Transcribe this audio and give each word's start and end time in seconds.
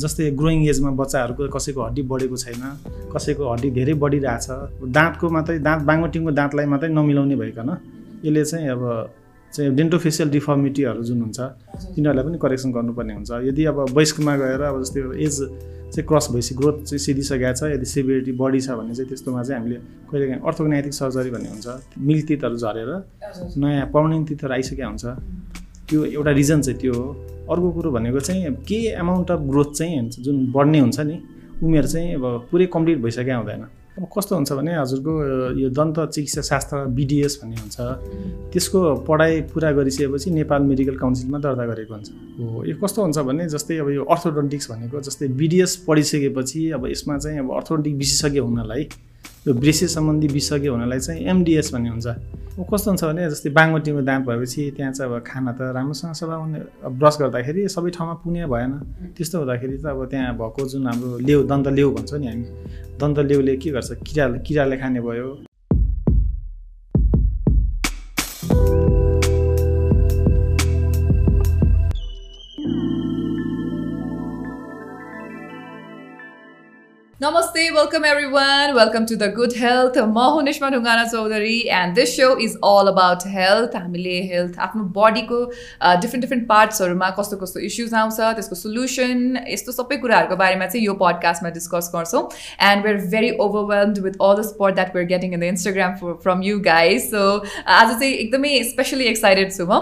जस्तै 0.00 0.30
ग्रोइङ 0.40 0.60
एजमा 0.68 0.90
बच्चाहरूको 0.96 1.48
कसैको 1.56 1.80
हड्डी 1.86 2.02
बढेको 2.12 2.36
छैन 2.36 2.62
कसैको 3.14 3.42
हड्डी 3.52 3.70
धेरै 3.78 3.94
बढिरहेछ 4.02 4.46
दाँतको 4.96 5.30
मात्रै 5.36 5.58
दाँत 5.68 5.82
बाङ्गोटिङको 5.88 6.30
दाँतलाई 6.40 6.66
मात्रै 6.72 6.88
नमिलाउने 6.98 7.36
भइकन 7.36 7.70
यसले 8.24 8.44
चाहिँ 8.44 8.68
अब 8.68 8.82
चाहिँ 9.52 9.74
डेन्टोफेसियल 9.76 10.28
डिफर्मिटीहरू 10.30 11.02
जुन 11.04 11.20
हुन्छ 11.22 11.40
तिनीहरूलाई 11.94 12.24
पनि 12.24 12.38
करेक्सन 12.44 12.70
गर्नुपर्ने 12.72 13.14
हुन्छ। 13.14 13.30
यदि 13.48 13.62
अब 13.68 13.78
वयस्कमा 13.92 14.36
गएर 14.42 14.62
अब 14.72 14.80
जस्तै 14.82 15.00
एज 15.26 15.36
चाहिँ 15.92 16.06
क्रस 16.08 16.26
भइसक्यो 16.32 16.58
ग्रोथ 16.60 16.76
चाहिँ 16.88 17.02
सिधिसकेको 17.06 17.52
छ 17.60 17.62
यदि 17.76 17.86
सिभिरिटी 17.92 18.32
बढी 18.40 18.60
छ 18.64 18.80
भने 18.80 18.94
चाहिँ 18.96 19.08
त्यस्तोमा 19.12 19.42
चाहिँ 19.44 19.60
हामीले 19.60 19.78
कहिलेकाहीँ 20.08 20.40
अर्थोग्नेटिक 20.48 20.94
सर्जरी 21.00 21.30
भन्ने 21.36 21.48
हुन्छ। 21.52 21.68
मिल्क 22.08 22.24
तितहरू 22.28 22.56
झरेर 22.64 22.90
नयाँ 23.60 23.86
पर्मनेन्ट 23.92 24.24
तितहरू 24.28 24.52
आइसकेको 24.56 24.88
हुन्छ। 24.88 25.04
त्यो 25.92 26.04
एउटा 26.16 26.30
रिजन 26.40 26.60
चाहिँ 26.60 26.78
त्यो 26.80 26.92
हो। 26.92 27.04
अर्को 27.52 27.70
कुरो 27.76 27.90
भनेको 27.92 28.20
चाहिँ 28.20 28.54
के 28.64 28.80
एमाउन्ट 28.96 29.30
अफ 29.30 29.40
ग्रोथ 29.52 29.72
चाहिँ 29.76 30.08
जुन 30.24 30.36
बढ्ने 30.56 30.78
हुन्छ 30.80 31.00
नि 31.04 31.16
उमेर 31.62 31.86
चाहिँ 31.86 32.14
अब 32.14 32.24
पुरै 32.50 32.66
कम्प्लिट 32.72 32.98
भइसकेको 33.02 33.38
हुँदैन 33.38 33.64
अब 33.92 34.06
कस्तो 34.08 34.34
हुन्छ 34.34 34.52
भने 34.52 34.72
हजुरको 34.72 35.12
यो 35.60 35.68
दन्त 35.68 35.98
चिकित्सा 36.14 36.42
शास्त्र 36.42 36.76
बिडिएस 36.96 37.38
भन्ने 37.42 37.56
हुन्छ। 37.56 37.76
त्यसको 38.52 38.80
पढाइ 39.04 39.40
पुरा 39.52 39.70
गरिसकेपछि 39.76 40.30
नेपाल 40.30 40.62
मेडिकल 40.64 40.96
काउन्सिलमा 40.96 41.38
दर्ता 41.44 41.66
गरेको 41.66 41.94
हुन्छ। 41.94 42.08
हो 42.40 42.64
यो 42.64 42.76
कस्तो 42.80 43.02
हुन्छ 43.02 43.18
भने 43.28 43.48
जस्तै 43.52 43.76
अब 43.84 43.90
यो 43.90 44.04
अर्थोडोन्टिक्स 44.08 44.70
भनेको 44.70 45.00
जस्तै 45.00 45.28
बिडिएस 45.36 45.76
पढिसकेपछि 45.88 46.70
अब 46.72 46.86
यसमा 46.88 47.18
चाहिँ 47.18 47.38
अब 47.38 47.52
अर्थोडोन्टिक 47.52 47.94
विशेषज्ञ 47.94 48.40
हुनलाई 48.40 48.88
यो 49.46 49.52
ब्रेसेस 49.54 49.94
सम्बन्धी 49.94 50.26
विशेषज्ञ 50.28 50.68
हुनलाई 50.68 50.98
चाहिँ 50.98 51.24
एमडिएस 51.26 51.72
भन्ने 51.74 51.88
हुन्छ। 51.90 52.06
अब 52.06 52.66
कस्तो 52.70 52.90
हुन्छ 52.90 53.04
भने 53.04 53.22
जस्तै 53.30 53.50
बाङ्गोटीको 53.58 54.00
दाँत 54.06 54.22
भएपछि 54.26 54.70
त्यहाँ 54.76 54.92
चाहिँ 54.92 55.10
अब 55.10 55.22
खाना 55.26 55.52
त 55.58 55.60
राम्रोसँग 55.74 56.14
सफा 56.14 56.36
हुने 56.38 56.58
ब्रस 56.94 57.16
गर्दाखेरि 57.20 57.66
सबै 57.74 57.90
ठाउँमा 57.90 58.14
पुण्य 58.22 58.46
भएन। 58.46 58.72
त्यस्तो 59.18 59.38
हुँदाखेरि 59.42 59.76
त 59.82 59.86
अब 59.90 60.06
त्यहाँ 60.10 60.38
भएको 60.38 60.62
जुन 60.70 60.86
हाम्रो 60.86 61.18
लेउ 61.26 61.42
दन्त 61.50 61.68
लेउ 61.74 61.90
भन्छौँ 61.90 62.18
नि 62.22 62.26
हामी 62.26 62.46
दन्त 63.02 63.18
लेउले 63.18 63.56
के 63.58 63.70
गर्छ? 63.74 63.90
किरा 64.06 64.24
किराले 64.46 64.76
खाने 64.78 65.00
भयो। 65.02 65.28
Namaste, 77.22 77.72
welcome 77.72 78.04
everyone. 78.04 78.74
Welcome 78.74 79.04
to 79.06 79.16
the 79.16 79.28
Good 79.34 79.52
Health. 79.56 79.96
म 79.96 80.22
हुँ 80.34 80.42
Nishma 80.42 80.68
Dhungana 80.70 81.04
Chaudhary 81.10 81.58
and 81.80 81.94
this 81.94 82.16
so 82.16 82.30
is 82.44 82.54
all 82.70 82.86
about 82.92 83.26
health 83.34 83.76
हामीले 83.76 84.16
हेल्थ 84.30 84.58
आफ्नो 84.66 84.82
बडीको 84.96 85.38
डिफ्रेन्ट 86.02 86.20
डिफ्रेन्ट 86.20 86.48
पार्ट्सहरूमा 86.48 87.10
कस्तो 87.18 87.36
कस्तो 87.42 87.60
इस्युज 87.68 87.94
आउँछ 87.94 88.16
त्यसको 88.38 88.56
सोल्युसन 88.62 89.38
यस्तो 89.50 89.72
सबै 89.72 89.96
कुराहरूको 90.04 90.36
बारेमा 90.40 90.66
चाहिँ 90.72 90.86
यो 90.86 90.94
पडकास्टमा 91.02 91.50
डिस्कस 91.58 91.90
गर्छौँ. 91.94 92.22
And 92.70 92.86
we're 92.86 92.98
very 93.14 93.30
overwhelmed 93.46 94.02
with 94.08 94.18
all 94.20 94.34
the 94.40 94.46
support 94.48 94.74
that 94.80 94.96
we're 94.96 95.06
getting 95.14 95.32
in 95.32 95.40
the 95.40 95.52
Instagram 95.52 95.94
from 96.26 96.42
you 96.48 96.58
guys 96.66 97.06
so 97.12 97.22
आज 97.76 97.94
चाहिँ 97.94 98.12
एकदमै 98.16 98.52
स्पेसली 98.72 99.08
एक्साइटेड 99.12 99.52
छु 99.52 99.68
म. 99.70 99.80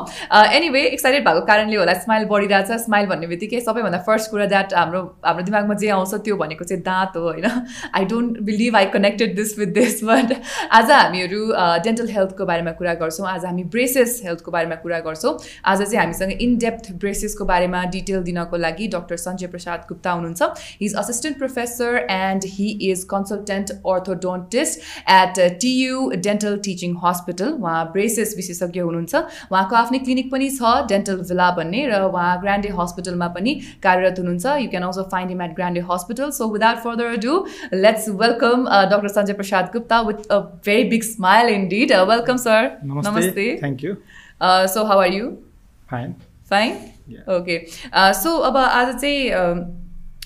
एनिवे 0.58 0.84
एक्साइटेड 0.91 1.27
भएको 1.30 1.46
कारणले 1.55 1.80
होला 1.84 1.96
स्माइल 2.05 2.28
बढिरहेछ। 2.34 2.84
स्माइल 2.84 3.11
भन्ने 3.14 3.33
बित्तिकै 3.33 3.64
सबैभन्दा 3.72 4.05
फर्स्ट 4.12 4.30
कुरा 4.36 4.52
द्याट 4.55 4.78
हाम्रो 4.83 5.02
हाम्रो 5.30 5.48
दिमागमा 5.50 5.80
जे 5.86 5.91
आउँछ 5.98 6.14
त्यो 6.30 6.41
भनेको 6.44 6.70
चाहिँ 6.74 6.83
दाँत 6.92 7.16
हो। 7.16 7.28
होइन? 7.31 7.47
I 7.95 8.05
don't 8.06 8.39
believe 8.42 8.77
I 8.77 8.86
connected 8.95 9.34
this 9.36 9.59
with 9.59 9.73
this 9.75 10.03
but 10.05 10.34
आज 10.73 10.91
हामीहरू 10.91 11.42
डेन्टल 11.84 12.09
हेल्थको 12.11 12.47
बारेमा 12.47 12.73
कुरा 12.81 12.95
गर्छौँ। 13.03 13.27
आज 13.28 13.45
हामी 13.45 13.64
ब्रेसेस 13.73 14.20
हेल्थको 14.25 14.50
बारेमा 14.50 14.75
कुरा 14.83 14.98
गर्छौँ। 15.00 15.36
आज 15.64 15.83
चाहिँ 15.83 15.98
हामीसँग 15.98 16.33
इन 16.41 16.56
डेप्थ 16.58 16.92
ब्रेसेसको 17.01 17.45
बारेमा 17.45 17.84
डिटेल 17.92 18.23
दिनको 18.23 18.56
लागि 18.58 18.89
डक्टर 18.95 19.17
सञ्जय 19.19 19.47
प्रसाद 19.48 19.84
गुप्ता 19.89 20.11
हुनुहुन्छ। 20.12 20.42
He 20.80 20.86
is 20.86 20.95
assistant 20.98 21.39
professor 21.39 21.96
and 22.11 22.45
he 22.48 22.68
is 22.91 23.05
consultant 23.11 23.70
orthodontist 23.86 24.80
at 25.11 25.41
TU 25.61 26.08
dental 26.20 26.58
teaching 26.64 26.97
hospital 27.05 27.52
उहाँ 27.52 27.85
ब्रेसेस 27.92 28.35
विशेषज्ञ 28.36 28.80
हुनुहुन्छ। 28.80 29.14
उहाँको 29.51 29.77
आफ्नै 29.77 29.98
क्लिनिक 30.01 30.30
पनि 30.33 30.51
छ 30.51 30.74
डेन्टल 30.89 31.17
भिला 31.23 31.51
भन्ने 31.57 31.86
र 31.89 32.01
उहाँ 32.05 32.41
ग्रान्डे 32.41 32.68
हस्पिटलमा 32.79 33.29
पनि 33.36 33.55
कार्यरत 33.83 34.18
हुनुहुन्छ। 34.18 34.57
You 34.62 34.68
can 34.70 34.83
also 34.85 35.02
find 35.12 35.30
him 35.30 35.42
at 35.42 35.55
Grande 35.57 35.80
hospital 35.91 36.30
so 36.33 36.48
without 36.52 36.79
further 36.85 37.17
ado, 37.20 37.48
let's 37.71 38.10
welcome 38.10 38.67
uh, 38.67 38.86
Dr. 38.86 39.08
Sanjay 39.08 39.36
Prasad 39.36 39.71
Gupta 39.71 40.04
with 40.05 40.26
a 40.30 40.49
very 40.64 40.88
big 40.89 41.04
smile 41.04 41.48
indeed. 41.48 41.92
Uh, 41.92 42.05
welcome, 42.08 42.38
sir. 42.38 42.80
Namaste. 42.83 43.04
Namaste. 43.04 43.60
Thank 43.60 43.83
you. 43.83 44.02
Uh, 44.39 44.67
so, 44.67 44.86
how 44.86 44.98
are 44.99 45.08
you? 45.08 45.43
Fine. 45.89 46.16
Fine? 46.45 46.93
Yeah. 47.08 47.21
Okay. 47.27 47.67
Uh, 47.92 48.14
so, 48.14 48.42
अब 48.43 48.58
आज 48.58 49.02
चाहिँ 49.02 49.32
um, 49.33 49.79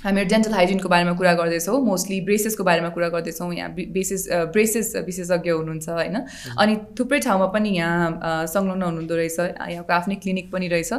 हामीहरू 0.04 0.28
dental 0.28 0.52
हाइजिनको 0.52 0.88
बारेमा 0.88 1.12
कुरा 1.16 1.32
गर्दैछौँ 1.34 1.80
mostly 1.84 2.20
ब्रेसेसको 2.28 2.64
बारेमा 2.64 2.88
कुरा 2.96 3.08
गर्दैछौँ 3.08 3.52
यहाँ 3.54 3.70
बेसिस 3.96 4.26
ब्रेसेस 4.52 4.92
विशेषज्ञ 5.06 5.50
हुनुहुन्छ 5.50 5.88
होइन? 5.88 6.16
अनि 6.60 6.76
थुप्रै 6.98 7.20
ठाउँमा 7.26 7.46
पनि 7.54 7.70
यहाँ 7.76 8.46
संलग्न 8.46 8.82
हुनुहुँदो 8.82 9.14
रहेछ 9.16 9.38
यहाँको 9.40 9.92
आफ्नै 9.92 10.16
क्लिनिक 10.24 10.50
पनि 10.52 10.68
रहेछ। 10.68 10.92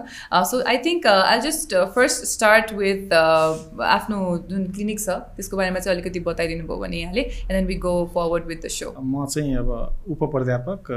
So 0.49 0.61
I 0.65 0.77
think 0.85 1.07
I 1.07 1.39
just 1.41 1.75
first 1.95 2.25
start 2.33 2.73
with 2.73 3.13
आफ्नो 3.13 4.17
जुन 4.49 4.65
क्लिनिक 4.73 4.99
छ 4.99 5.21
त्यसको 5.37 5.57
बारेमा 5.57 5.79
चाहिँ 5.79 5.97
अलिकति 5.97 6.19
बताइदिनु 6.25 6.65
भयो 6.65 6.77
भने 6.81 6.97
यहाँले 7.01 7.21
and 7.21 7.51
then 7.51 7.65
we 7.67 7.75
go 7.85 7.93
forward 8.15 8.45
with 8.47 8.65
the 8.65 8.73
so 8.73 8.91
म 8.97 9.25
चाहिँ 9.29 9.55
अब 9.61 9.69
उप 10.09 10.23
प्राध्यापक 10.33 10.91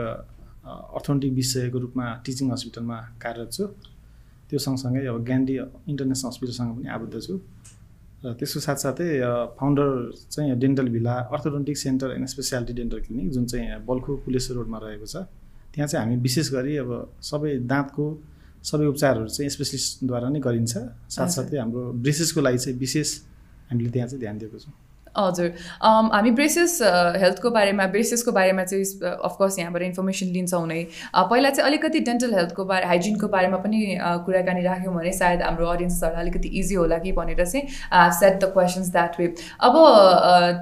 अर्थोन्टिक 0.96 1.32
विषयको 1.34 1.78
रूपमा 1.78 2.06
टिचिङ 2.24 2.50
हस्पिटलमा 2.52 2.96
कार्यरत 3.22 3.52
छु। 3.52 3.66
त्यो 4.48 4.58
सँगसँगै 4.64 5.06
अब 5.06 5.24
ग्यान्डी 5.24 5.54
इन्टरनेसनल 5.92 6.28
हस्पिटलसँग 6.28 6.76
पनि 6.76 6.88
आबद्ध 6.88 7.20
छु। 7.20 7.34
र 8.24 8.32
त्यसको 8.38 8.60
साथसाथै 8.60 9.08
फाउन्डर 9.58 9.88
चाहिँ 10.34 10.58
dental 10.58 10.88
villa 10.94 11.14
orthodontic 11.34 11.76
center 11.78 12.08
and 12.18 12.26
speciality 12.34 12.72
dental 12.80 13.00
clinic 13.06 13.28
जुन 13.30 13.44
चाहिँ 13.46 13.78
बल्खु 13.86 14.16
पुलिस 14.24 14.50
रोडमा 14.58 14.78
रहेको 14.82 15.06
छ। 15.06 15.16
त्यहाँ 15.74 15.88
चाहिँ 15.88 16.02
हामी 16.04 16.16
विशेष 16.26 16.46
गरी 16.52 16.76
अब 16.82 16.90
सबै 17.22 17.52
दाँतको 17.70 18.04
सबै 18.64 18.86
उपचारहरू 18.92 19.28
चाहिँ 19.28 19.50
स्पेसलिस्टद्वारा 19.54 20.28
नै 20.34 20.40
गरिन्छ। 20.42 20.74
साथसाथै 21.14 21.56
हाम्रो 21.62 21.82
ब्रेसेसको 22.02 22.40
लागि 22.42 22.58
चाहिँ 22.58 22.78
विशेष 22.78 23.08
हामीले 23.70 23.90
त्यहाँ 23.94 24.08
चाहिँ 24.08 24.20
ध्यान 24.20 24.36
दिएको 24.38 24.58
छौँ। 24.58 24.74
हजुर। 25.18 25.52
हामी 25.84 26.30
ब्रेसेस 26.38 26.78
हेल्थको 27.22 27.50
बारेमा 27.50 27.86
ब्रेसेसको 27.94 28.32
बारेमा 28.32 28.64
चाहिँ 28.64 28.84
अफकोर्स 29.10 29.58
यहाँबाट 29.58 29.82
इन्फर्मेसन 29.82 30.26
लिन्छौँ 30.34 30.66
नै। 30.66 30.82
पहिला 31.16 31.50
चाहिँ 31.50 31.66
अलिकति 31.70 32.00
डेन्टल 32.08 32.34
हेल्थको 32.34 32.64
बारे 32.64 32.86
हाइजिनको 32.86 33.28
बारेमा 33.28 33.56
पनि 33.64 33.80
कुराकानी 34.26 34.62
राख्यौँ 34.62 34.94
भने 34.94 35.12
सायद 35.14 35.42
हाम्रो 35.42 35.66
अडियन्सहरूलाई 35.68 36.22
अलिकति 36.22 36.48
इजी 36.60 36.74
होला 36.74 36.98
कि 36.98 37.12
भनेर 37.12 37.44
चाहिँ 37.44 38.10
set 38.18 38.40
the 38.40 38.52
questions 38.52 38.90
that 38.92 39.20
way 39.20 39.26
अब 39.62 39.80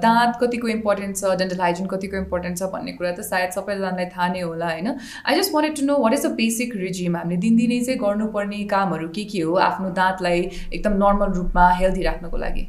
दाँत 0.01 0.37
कतिको 0.41 0.67
इम्पोर्टेन्ट 0.67 1.17
छ 1.17 1.35
डेन्टल 1.39 1.61
हाइजिन 1.61 1.87
कतिको 1.87 2.17
इम्पोर्टेन्ट 2.17 2.57
छ 2.57 2.71
भन्ने 2.73 2.91
कुरा 2.93 3.11
त 3.11 3.27
सायद 3.27 3.51
सबैजनालाई 3.51 4.05
थाहा 4.15 4.27
नै 4.29 4.41
होला 4.41 4.71
होइन? 4.71 4.87
I 5.25 5.35
just 5.35 5.53
wanted 5.53 5.77
to 5.77 5.85
know 5.85 5.97
what 5.99 6.13
is 6.13 6.25
a 6.25 6.33
basic 6.39 6.75
regime 6.77 7.17
हामीले 7.17 7.37
दिनदिनै 7.39 7.79
चाहिँ 7.81 7.99
गर्नुपर्ने 7.99 8.63
कामहरू 8.73 9.07
के 9.15 9.23
के 9.33 9.41
हो 9.41 9.55
आफ्नो 9.67 9.89
दाँतलाई 10.01 10.49
एकदम 10.73 10.97
नर्मल 11.03 11.37
रूपमा 11.37 11.69
हेल्दी 11.81 12.03
राख्नको 12.03 12.37
लागि? 12.37 12.67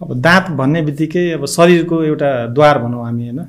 अब 0.00 0.10
दाँत 0.20 0.50
भन्ने 0.56 0.80
बित्तिकै 0.82 1.24
अब 1.36 1.44
शरीरको 1.46 1.96
एउटा 2.04 2.30
द्वार 2.56 2.76
भनौँ 2.82 3.04
हामी 3.04 3.24
होइन? 3.28 3.40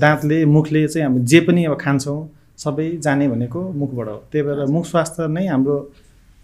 दाँतले 0.00 0.44
मुखले 0.44 0.86
चाहिँ 0.88 1.04
हामी 1.06 1.20
जे 1.30 1.40
पनि 1.46 1.64
अब 1.68 1.74
खान्छौँ 1.80 2.18
सबै 2.64 2.86
जाने 3.04 3.28
भनेको 3.28 3.60
मुखबाट 3.80 4.08
हो। 4.08 4.16
त्यही 4.32 4.42
भएर 4.46 4.66
मुख 4.72 4.84
स्वास्थ्य 4.86 5.26
नै 5.28 5.46
हाम्रो 5.46 5.76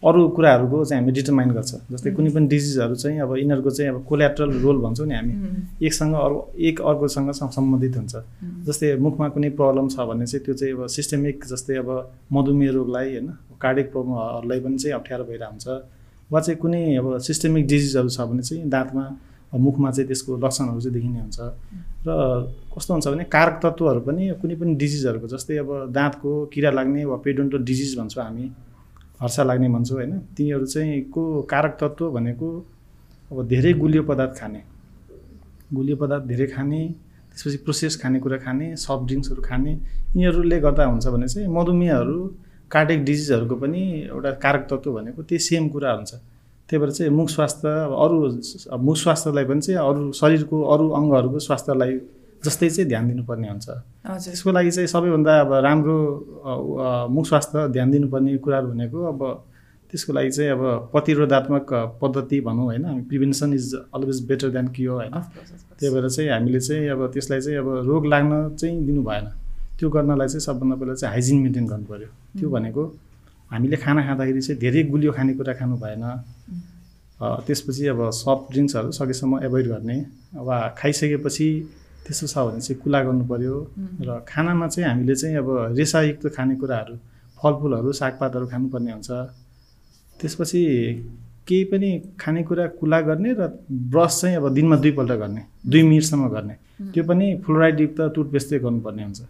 अरू 0.03 0.21
कुराहरूको 0.37 0.85
चाहिँ 0.85 1.01
हामी 1.01 1.13
डिटर्माइन 1.17 1.51
गर्छ। 1.57 1.73
जस्तै 1.93 2.11
कुनै 2.13 2.31
पनि 2.37 2.47
डिजिजहरू 2.53 2.95
चाहिँ 2.95 3.19
अब 3.25 3.31
यिनीहरूको 3.41 3.71
चाहिँ 3.71 3.91
अब 3.93 4.05
कोल्याट्रल 4.05 4.51
रोल 4.65 4.77
भन्छौँ 4.85 5.07
नि 5.09 5.15
हामी। 5.15 5.35
एकसँग 5.87 6.15
अरू 6.15 6.37
एक 6.61 6.77
अर्कोसँग 6.85 7.31
सम्- 7.33 7.53
सम्बन्धित 7.57 7.97
हुन्छ। 7.97 8.15
जस्तै 8.69 8.89
मुखमा 9.01 9.29
कुनै 9.35 9.49
प्रब्लम 9.59 9.89
छ 9.89 9.97
भने 10.05 10.27
चाहिँ 10.29 10.45
त्यो 10.45 10.55
चाहिँ 10.61 10.73
अब 10.77 10.87
सिस्टेमिक 10.93 11.37
जस्तै 11.51 11.75
अब 11.81 11.89
मधुमेह 12.33 12.71
रोगलाई 12.77 13.09
होइन? 13.17 13.29
कार्डिक 13.63 13.87
प्रब्लमहरूलाई 13.93 14.61
पनि 14.61 14.77
चाहिँ 14.77 14.95
अप्ठ्यारो 15.01 15.25
भइरहेको 15.25 15.53
हुन्छ 15.57 15.67
वा 16.31 16.41
चाहिँ 16.41 16.59
कुनै 16.61 16.83
अब 17.01 17.07
सिस्टेमिक 17.19 17.65
डिजिजहरू 17.67 18.09
छ 18.09 18.21
भने 18.29 18.43
चाहिँ 18.45 18.69
दाँतमा 18.69 19.05
मुखमा 19.57 19.91
चाहिँ 19.91 20.07
त्यसको 20.09 20.37
लक्षणहरू 20.37 20.81
चाहिँ 20.81 20.95
देखिने 20.95 21.21
हुन्छ। 21.21 21.41
र 22.07 22.11
कस्तो 22.75 22.91
हुन्छ 22.95 23.07
भने 23.09 23.25
कारक 23.31 23.55
तत्त्वहरू 23.63 24.01
पनि 24.01 24.23
कुनै 24.41 24.55
पनि 24.61 24.75
डिजिजहरूको 24.75 25.27
जस्तै 25.31 25.57
अब 25.63 25.71
दाँतको 25.93 26.31
किरा 26.53 26.71
लाग्ने 26.71 27.05
वा 27.05 27.17
पेडोन्टल 27.25 27.65
डिजिज 27.65 27.99
भन्छौँ 27.99 28.25
हामी 28.25 28.45
हर्सा 29.23 29.43
लाग्ने 29.43 29.69
भन्छौँ 29.69 29.97
होइन 29.99 30.13
तिनीहरू 30.37 30.67
चाहिँ 30.67 31.01
को 31.15 31.23
कारक 31.47 31.77
तत्त्व 31.81 32.11
भनेको 32.11 32.49
अब 33.31 33.47
धेरै 33.49 33.73
गुलियो 33.83 34.03
पदार्थ 34.03 34.33
खाने। 34.41 34.61
गुलियो 35.73 35.97
पदार्थ 35.97 36.25
धेरै 36.25 36.47
खाने 36.47 36.81
त्यसपछि 37.31 37.57
प्रोसेस 37.65 37.95
खानेकुरा 38.03 38.37
खाने 38.45 38.67
सफ्ट 38.77 39.07
ड्रिङ्क्सहरू 39.07 39.43
खाने 39.43 39.73
यिनीहरूले 39.73 40.59
गर्दा 40.61 40.85
हुन्छ 40.85 41.07
भने 41.15 41.27
चाहिँ 41.29 41.49
मधुमेहहरू 41.49 42.19
कार्डिक 42.71 43.05
डिजिजहरूको 43.05 43.57
पनि 43.57 43.83
एउटा 44.11 44.31
कारक 44.45 44.63
तत्त्व 44.71 44.93
भनेको 44.93 45.23
त्यही 45.23 45.39
सेम 45.39 45.69
कुरा 45.69 45.93
हुन्छ। 45.93 46.15
त्यही 46.75 46.83
भएर 46.83 46.91
चाहिँ 46.91 47.13
मुख 47.15 47.29
स्वास्थ्य 47.31 47.69
अब 47.87 47.93
अरू 48.05 48.19
मुख 48.83 48.97
स्वास्थ्यलाई 48.97 49.45
पनि 49.47 49.61
चाहिँ 49.61 49.79
अरू 49.79 50.13
शरीरको 50.13 50.57
अरू 50.75 50.89
अङ्गहरूको 50.91 51.39
स्वास्थ्यलाई 51.39 51.93
जस्तै 52.43 52.69
चाहिँ 52.69 52.89
ध्यान 52.89 53.09
दिनुपर्ने 53.09 53.49
हुन्छ। 53.49 53.69
त्यसको 54.27 54.51
लागि 54.51 54.71
चाहिँ 54.71 54.89
सबैभन्दा 54.91 55.33
अब 55.41 55.53
राम्रो 55.63 55.97
मुख 57.15 57.25
स्वास्थ्य 57.27 57.69
ध्यान 57.71 57.91
दिनुपर्ने 57.91 58.37
कुराहरू 58.43 58.69
भनेको 58.75 58.99
अब 59.07 59.21
त्यसको 59.91 60.13
लागि 60.13 60.31
चाहिँ 60.35 60.51
अब 60.51 60.91
प्रतिरोधात्मक 60.93 61.73
पद्धति 62.03 62.41
भनौँ 62.43 62.65
होइन। 62.65 62.85
हामी 62.85 63.03
prevention 63.07 63.55
is 63.55 63.75
always 63.95 64.19
better 64.27 64.51
than 64.51 64.67
cure 64.75 64.95
होइन। 64.99 65.15
त्यही 65.79 65.95
भएर 65.95 66.09
चाहिँ 66.11 66.31
हामीले 66.31 66.61
चाहिँ 66.61 66.89
अब 66.91 67.01
त्यसलाई 67.15 67.41
चाहिँ 67.41 67.59
अब 67.59 67.69
रोग 67.87 68.07
लाग्न 68.07 68.33
चाहिँ 68.59 68.85
दिनु 68.87 69.03
भएन। 69.03 69.27
त्यो 69.79 69.91
गर्नलाई 69.95 70.29
चाहिँ 70.29 70.43
सबभन्दा 70.43 70.77
पहिला 70.77 70.95
चाहिँ 70.95 71.13
हाइजिन 71.15 71.39
मेन्टेन 71.43 71.67
गर्नु 71.67 71.87
पऱ्यो 71.87 72.11
त्यो 72.39 72.51
भनेको 72.51 72.83
हामीले 73.55 73.77
खाना 73.79 74.01
खाँदाखेरि 74.07 74.41
चाहिँ 74.43 74.59
धेरै 74.61 74.83
गुलियो 74.93 75.13
खानेकुरा 75.15 75.53
खानु 75.55 75.77
भएन। 75.79 76.05
त्यसपछि 77.47 77.87
अब 77.95 78.01
सफ्ट 78.11 78.45
ड्रिङ्क्सहरू 78.53 78.91
सकेसम्म 78.93 79.33
एभोइड 79.47 79.67
गर्ने। 79.73 79.97
अब 80.41 80.49
खाइसकेपछि 80.79 81.49
त्यस्तो 82.05 82.27
छ 82.27 82.37
भने 82.47 82.61
चाहिँ 82.61 82.81
कुला 82.83 83.01
गर्नु 83.07 83.25
पऱ्यो 83.31 83.55
र 84.03 84.11
खानामा 84.29 84.67
चाहिँ 84.69 84.89
हामीले 84.91 85.15
चाहिँ 85.15 85.37
अब 85.39 85.49
रेसायुक्त 85.79 86.25
खानेकुराहरू 86.37 86.95
फलफुलहरू 87.39 87.93
सागपातहरू 88.01 88.47
खानुपर्ने 88.53 88.93
हुन्छ। 88.93 89.11
त्यसपछि 90.21 90.61
केही 91.49 91.65
पनि 91.71 91.91
खानेकुरा 92.21 92.67
कुला 92.81 93.01
गर्ने 93.09 93.31
र 93.39 93.43
ब्रस 93.93 94.21
चाहिँ 94.21 94.37
अब 94.37 94.49
दिनमा 94.55 94.77
दुईपल्ट 94.85 95.13
गर्ने 95.23 95.43
दुई 95.71 95.83
मिनटसम्म 95.83 96.29
गर्ने। 96.35 96.55
त्यो 96.93 97.03
पनि 97.09 97.27
फ्लोराइडयुक्त 97.45 98.01
टुथपेस्टै 98.15 98.59
गर्नुपर्ने 98.59 99.03
हुन्छ। 99.05 99.21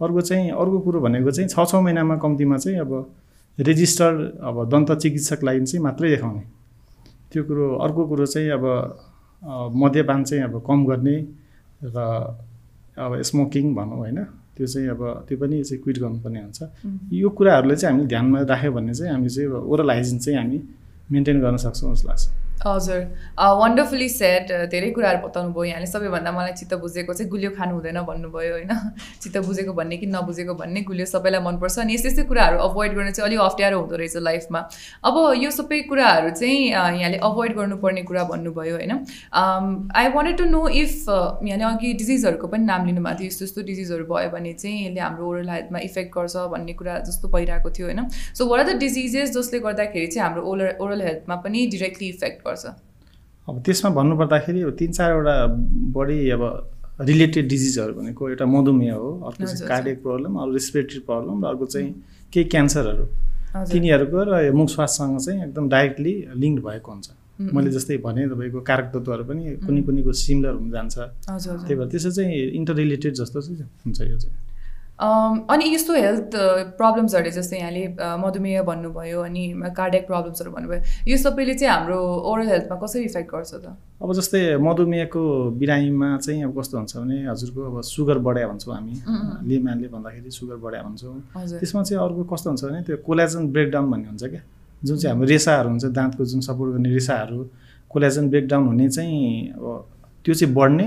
अर्को 0.00 0.20
चाहिँ 0.20 0.50
अर्को 0.52 0.78
कुरो 0.86 1.00
भनेको 1.00 1.30
चाहिँ 1.30 1.48
छ 1.48 1.56
छ 1.70 1.74
महिनामा 1.82 2.16
कम्तीमा 2.24 2.56
चाहिँ 2.58 2.78
अब 2.78 2.92
रेजिस्टर्ड 3.58 4.18
अब 4.42 4.56
दन्त 4.70 4.92
चिकित्सक 4.92 5.44
लागि 5.44 5.64
चाहिँ 5.66 5.82
मात्रै 5.84 6.08
देखाउने। 6.10 6.42
त्यो 7.32 7.42
कुरो 7.44 7.64
अर्को 7.84 8.02
कुरो 8.06 8.26
चाहिँ 8.26 8.50
अब 8.50 8.64
मद्यपान 9.74 10.24
चाहिँ 10.24 10.44
अब 10.44 10.54
कम 10.66 10.84
गर्ने 10.86 11.16
र 11.84 11.98
अब 12.98 13.20
स्मोकिङ 13.22 13.74
भनौँ 13.74 13.98
होइन 13.98 14.18
त्यो 14.56 14.66
चाहिँ 14.66 14.88
अब 14.88 15.02
त्यो 15.28 15.36
पनि 15.38 15.62
चाहिँ 15.62 15.82
क्विट 15.82 15.98
गर्नुपर्ने 15.98 16.40
हुन्छ। 16.40 16.60
यो 17.12 17.28
कुराहरूले 17.30 17.76
चाहिँ 17.76 17.92
हामीले 17.94 18.08
ध्यानमा 18.08 18.38
राख्यो 18.42 18.72
भने 18.72 18.94
चाहिँ 18.94 19.12
हामी 19.12 19.28
चाहिँ 19.28 19.48
ओरल 19.50 19.90
हाइजिन 19.90 20.18
चाहिँ 20.18 20.38
हामी 20.38 20.58
मेन्टेन 21.12 21.40
गर्न 21.42 21.56
सक्छौँ 21.56 21.94
जस्तो 21.94 22.08
लाग्छ। 22.08 22.43
हजुर। 22.64 23.00
वन्डरफुली 23.60 24.08
सेट 24.08 24.52
धेरै 24.72 24.90
कुराहरू 24.96 25.18
बताउनु 25.26 25.52
भयो। 25.52 25.64
यहाँले 25.64 25.86
सबैभन्दा 25.86 26.30
मलाई 26.32 26.52
चित्त 26.60 26.74
बुझेको 26.80 27.12
चाहिँ 27.12 27.30
गुलियो 27.30 27.50
खानु 27.56 27.74
हुँदैन 27.74 28.00
भन्नुभयो 28.08 28.52
होइन? 28.52 28.72
चित्त 29.22 29.36
बुझेको 29.44 29.72
भन्ने 29.72 29.96
कि 29.96 30.06
नबुझेको 30.06 30.54
भन्ने 30.54 30.80
गुलियो 30.88 31.06
सबैलाई 31.06 31.40
मनपर्छ। 31.44 31.78
अनि 31.78 31.94
यस्तै 31.94 32.08
यस्तै 32.08 32.24
कुराहरू 32.24 32.58
अभोइड 32.66 32.94
गर्न 32.96 33.10
चाहिँ 33.10 33.28
अलिक 33.28 33.40
अप्ठ्यारो 33.40 33.80
हुँदो 33.80 33.96
रहेछ 33.96 34.16
लाइफमा। 34.16 34.60
अब 35.04 35.16
यो 35.42 35.50
सबै 35.50 35.80
कुराहरू 35.88 36.30
चाहिँ 36.30 36.56
यहाँले 36.70 37.18
अभोइड 37.28 37.52
गर्नुपर्ने 37.56 38.02
कुरा 38.08 38.24
भन्नुभयो 38.32 38.74
होइन? 38.76 38.92
I 39.92 40.08
wanted 40.16 40.38
to 40.38 40.44
know 40.48 40.62
if 40.80 40.94
यहाँले 41.44 41.64
अघि 41.64 41.92
डिजिजहरूको 42.00 42.46
पनि 42.48 42.64
नाम 42.64 42.86
लिनुभएको 42.86 43.18
थियो। 43.20 43.28
यस्तो 43.28 43.44
यस्तो 43.44 43.62
डिजिजहरू 43.62 44.04
भयो 44.08 44.30
भने 44.32 44.52
चाहिँ 44.56 44.86
यसले 44.86 45.00
हाम्रो 45.00 45.28
ओरल 45.28 45.50
हेल्थमा 45.50 45.84
इफेक्ट 45.90 46.10
गर्छ 46.16 46.48
भन्ने 46.56 46.72
कुरा 46.80 46.98
जस्तो 47.12 47.28
भइरहेको 47.28 47.70
थियो 47.76 47.86
होइन? 47.92 48.08
So 48.32 48.48
what 48.48 48.60
are 48.60 48.72
the 48.72 48.78
diseases 48.80 49.36
जसले 49.36 49.60
गर्दाखेरि 49.68 50.06
चाहिँ 50.06 50.24
हाम्रो 50.28 50.42
ओरल 50.48 50.74
ओरल 50.80 51.02
हेल्थमा 51.02 51.36
पनि 51.44 51.66
डिरेक्टली 51.76 52.08
इफेक्ट 52.08 52.42
पर्छ 52.54 52.74
अब 53.48 53.62
त्यसमा 53.66 53.90
भन्नुपर्दाखेरि 53.98 54.70
तिन 54.78 54.92
चारवटा 54.92 55.34
बढी 55.98 56.18
अब 56.30 56.42
रिलेटेड 57.00 57.48
डिजिजहरू 57.48 57.92
भनेको 57.94 58.28
एउटा 58.30 58.46
मधुमेह 58.46 58.94
हो 58.94 59.10
अर्को 59.28 59.44
चाहिँ 59.44 59.68
कार्डियक 59.68 60.02
प्रब्लम 60.02 60.36
अरू 60.42 60.52
रेस्पिरेटरी 60.52 61.00
प्रब्लम 61.10 61.44
र 61.44 61.48
अर्को 61.48 61.66
चाहिँ 61.74 61.90
केही 62.32 62.44
क्यान्सरहरू 62.54 63.06
तिनीहरूको 63.72 64.18
र 64.30 64.50
मुख 64.54 64.68
स्वास्थ्यसँग 64.68 65.18
चाहिँ 65.26 65.42
एकदम 65.44 65.68
डाइरेक्टली 65.68 66.14
लिङ्क 66.42 66.64
भएको 66.66 66.90
हुन्छ। 66.92 67.08
मैले 67.54 67.70
जस्तै 67.70 67.96
भने 67.98 68.26
तपाईँको 68.30 68.60
कारक 68.70 68.86
तत्त्वहरू 68.94 69.24
पनि 69.26 69.42
कुनै 69.66 69.82
कुनैको 69.82 70.12
सिमिलर 70.22 70.54
हुन 70.54 70.70
जान्छ। 70.70 70.96
त्यही 71.26 71.74
भएर 71.74 71.88
त्यसो 71.90 72.10
चाहिँ 72.10 72.34
इन्टर 72.58 72.74
रिलेटेड 72.74 73.14
जस्तो 73.14 73.40
चाहिँ 73.42 73.66
हुन्छ 73.84 74.00
यो 74.00 74.18
चाहिँ। 74.18 74.38
अनि 74.98 75.64
यस्तो 75.74 75.94
हेल्थ 75.94 76.30
प्रब्लम्सहरूले 76.78 77.30
जस्तै 77.30 77.58
यहाँले 77.58 77.82
मधुमेह 78.22 78.62
भन्नुभयो 78.62 79.20
अनि 79.20 79.42
कार्डियक 79.76 80.06
प्रब्लम्सहरू 80.06 80.50
भन्नुभयो 80.50 81.10
यो 81.10 81.16
सबैले 81.18 81.54
चाहिँ 81.54 81.74
हाम्रो 81.74 81.98
ओरल 82.30 82.48
हेल्थमा 82.48 82.76
कसरी 82.78 83.02
इफेक्ट 83.04 83.30
गर्छ 83.32 83.54
त? 83.54 83.74
अब 84.02 84.12
जस्तै 84.14 84.56
मधुमेहको 84.62 85.22
बिरामीमा 85.58 86.08
चाहिँ 86.18 86.44
अब 86.44 86.58
कस्तो 86.58 86.78
हुन्छ 86.78 86.96
भने 86.96 87.16
हजुरको 87.26 87.60
अब 87.70 87.80
सुगर 87.82 88.18
बढ्या 88.22 88.46
भन्छौँ 88.48 88.74
हामी। 88.74 88.94
लेमानले 89.50 89.88
भन्दाखेरि 89.90 90.30
सुगर 90.30 90.56
बढ्या 90.62 90.82
भन्छौँ। 90.86 91.14
त्यसमा 91.58 91.82
चाहिँ 91.82 92.02
अर्को 92.04 92.22
कस्तो 92.30 92.50
हुन्छ 92.50 92.64
भने 92.64 92.82
त्यो 92.86 92.96
कोलाजन 93.02 93.42
ब्रेकडाउन 93.50 93.90
भन्ने 93.90 94.08
हुन्छ 94.08 94.24
क्या। 94.24 94.42
जुन 94.84 94.96
चाहिँ 94.96 95.12
हाम्रो 95.12 95.26
रेसाहरू 95.26 95.68
हुन्छ 95.70 95.84
दाँतको 95.90 96.24
जुन 96.24 96.40
सपोर्ट 96.46 96.70
गर्ने 96.72 96.90
रेसाहरू 96.94 97.38
कोलाजन 97.90 98.28
ब्रेकडाउन 98.30 98.66
हुने 98.66 98.88
चाहिँ 98.88 99.58
अब 99.58 99.64
त्यो 100.24 100.34
चाहिँ 100.34 100.54
बढ्ने 100.54 100.86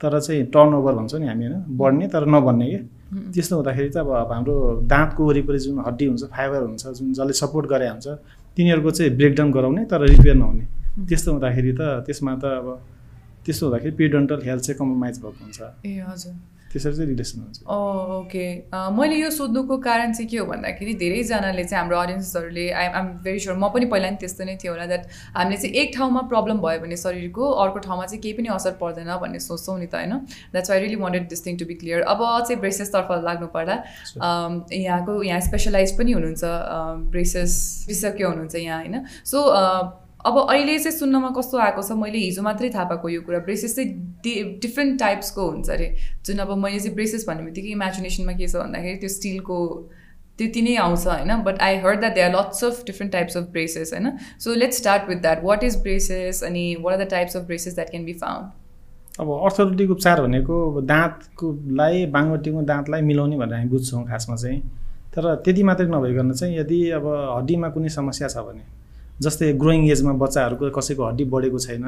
तर 0.00 0.20
चाहिँ 0.20 0.44
टर्न 0.50 0.74
ओभर 0.74 0.92
भन्छौँ 0.98 1.20
नि 1.20 1.26
हामी 1.26 1.46
होइन? 1.46 1.64
बढ्ने 1.78 2.06
तर 2.08 2.26
नबन्ने 2.26 2.66
क्या। 2.70 2.82
त्यस्तो 3.06 3.56
हुँदाखेरि 3.56 3.90
चाहिँ 3.90 4.08
अब 4.08 4.32
हाम्रो 4.32 4.54
दाँतको 4.86 5.26
वरिपरि 5.28 5.58
जुन 5.58 5.78
हड्डी 5.86 6.06
हुन्छ 6.06 6.24
फाइबर 6.26 6.60
हुन्छ 6.62 6.86
जुन 6.86 7.12
जसले 7.12 7.32
सपोर्ट 7.32 7.66
गरे 7.70 7.88
हुन्छ 7.88 8.06
तिनीहरूको 8.56 8.90
चाहिँ 8.90 9.12
ब्रेकडाउन 9.16 9.52
गराउने 9.52 9.84
तर 9.84 10.00
रिपेयर 10.08 10.36
नहुने। 10.36 10.64
त्यस्तो 11.06 11.32
हुँदाखेरि 11.32 11.72
त 11.72 11.80
त्यसमा 12.06 12.34
त 12.42 12.44
अब 12.60 12.66
त्यस्तो 13.46 13.66
हुँदाखेरि 13.66 13.94
पेडन्टल 13.96 14.40
हेल्थ 14.42 14.62
चाहिँ 14.62 14.78
कम्प्रोमाइज 14.78 15.16
भएको 15.22 15.44
हुन्छ। 15.44 15.60
ए 15.86 16.02
हजुर। 16.08 16.34
त्यसरी 16.72 16.94
चाहिँ 16.96 17.08
रिलेसन 17.10 17.40
हुन्छ 17.40 17.58
ओके 17.72 18.44
मैले 18.96 19.16
यो 19.16 19.30
सोध्नुको 19.30 19.76
कारण 19.86 20.12
चाहिँ 20.12 20.28
के 20.30 20.38
हो 20.38 20.46
भन्दाखेरि 20.46 20.94
धेरैजनाले 21.02 21.64
चाहिँ 21.64 21.80
हाम्रो 21.80 21.98
अडियन्सेसहरूले 21.98 22.66
आइ 22.80 22.86
आम 23.00 23.08
भेरी 23.24 23.38
स्योर 23.40 23.56
म 23.56 23.68
पनि 23.74 23.86
पहिला 23.92 24.10
नि 24.10 24.16
त्यस्तो 24.20 24.44
नै 24.44 24.56
थियो 24.62 24.72
होला 24.72 24.86
द्याट 24.86 25.04
हामीले 25.36 25.56
चाहिँ 25.56 25.74
एक 25.82 25.96
ठाउँमा 25.96 26.20
प्रब्लम 26.32 26.60
भयो 26.66 26.80
भने 26.80 26.96
शरीरको 26.96 27.50
अर्को 27.64 27.78
ठाउँमा 27.86 28.06
चाहिँ 28.06 28.20
केही 28.22 28.34
पनि 28.38 28.48
असर 28.56 28.72
पर्दैन 28.80 29.10
भन्ने 29.22 29.40
सोच्छौँ 29.40 29.78
नि 29.80 29.86
त 29.86 29.94
होइन? 29.94 30.14
That's 30.52 30.70
I 30.70 30.78
really 30.80 30.96
wanted 31.02 31.28
this 31.28 31.46
thing 31.46 31.56
to 31.58 31.64
be 31.66 31.74
clear 31.82 32.02
अब 32.14 32.20
चाहिँ 32.22 32.60
ब्रेसेसतर्फ 32.60 33.08
लाग्नु 33.24 33.46
पर्दा 33.54 33.76
यहाँको 34.72 35.22
यहाँ 35.22 35.40
स्पेसलाइज 35.48 35.98
पनि 35.98 36.12
हुनुहुन्छ 36.12 36.42
ब्रेसेस 37.14 37.54
विशेषज्ञ 37.88 38.24
हुनुहुन्छ 38.24 38.54
यहाँ 38.56 38.78
होइन? 38.80 39.04
सो 39.24 39.38
अब 40.26 40.38
अहिले 40.40 40.78
चाहिँ 40.78 40.96
सुन्नमा 40.98 41.30
कस्तो 41.36 41.58
आएको 41.64 41.82
छ 41.82 41.92
मैले 41.98 42.18
हिजो 42.18 42.42
मात्रै 42.42 42.70
थाहा 42.74 42.84
पाएको 42.84 43.08
यो 43.08 43.20
कुरा। 43.22 43.38
ब्रेसेस 43.46 43.76
चाहिँ 43.76 43.90
डि 44.24 44.32
डिफ्रेन्ट 44.62 44.98
टाइप्सको 45.00 45.48
हुन्छ 45.50 45.70
अरे? 45.70 45.88
जुन 46.26 46.38
अब 46.44 46.50
मैले 46.58 46.78
चाहिँ 46.78 46.94
ब्रेसेस 46.94 47.26
भन्ने 47.28 47.44
बित्तिकै 47.44 47.70
इमेजिनेसनमा 47.72 48.32
के 48.32 48.48
छ 48.48 48.56
भन्दाखेरि 48.56 48.98
त्यो 48.98 49.08
स्टिलको 49.08 49.58
त्यति 50.38 50.62
नै 50.62 50.74
आउँछ 50.76 51.06
होइन? 51.06 51.32
But 51.42 51.60
I 51.62 51.76
heard 51.84 52.00
that 52.00 52.14
they 52.14 52.22
are 52.22 52.32
lots 52.32 52.64
of 52.64 52.82
different 52.86 53.12
types 53.12 53.36
of 53.36 53.44
braces 53.52 53.92
होइन? 53.92 54.10
So 54.38 54.54
let's 54.54 54.78
start 54.78 55.08
with 55.08 55.20
that 55.22 55.44
what 55.44 55.64
is 55.64 55.76
braces 55.82 56.42
अनि 56.44 56.64
what 56.80 56.94
are 56.94 57.04
the 57.04 57.08
types 57.10 57.36
of 57.36 57.42
braces 57.46 57.74
that 57.74 57.90
can 57.90 58.04
be 58.04 58.12
found 58.22 59.20
अब 59.20 59.30
अर्थोपेडिक 59.34 59.90
उपचार 59.90 60.22
भनेको 60.22 60.80
दाँतकोलाई 60.84 62.06
बाङ्गोटीको 62.16 62.62
दाँतलाई 62.70 63.02
मिलाउने 63.02 63.36
भनेर 63.36 63.54
हामी 63.54 63.68
बुझ्छौँ 63.70 64.04
खासमा 64.08 64.36
चाहिँ। 64.36 64.60
तर 65.14 65.34
त्यति 65.44 65.62
मात्रै 65.62 65.86
नभइकन 65.88 66.32
चाहिँ 66.32 66.58
यदि 66.58 66.80
अब 66.98 67.06
हड्डीमा 67.36 67.68
कुनै 67.76 67.88
समस्या 67.90 68.28
छ 68.28 68.44
भने। 68.48 68.64
जस्तै 69.22 69.52
ग्रोइङ 69.62 69.80
एजमा 69.90 70.12
बच्चाहरूको 70.22 70.70
कसैको 70.78 71.02
हड्डी 71.08 71.24
बढेको 71.34 71.58
छैन 71.66 71.84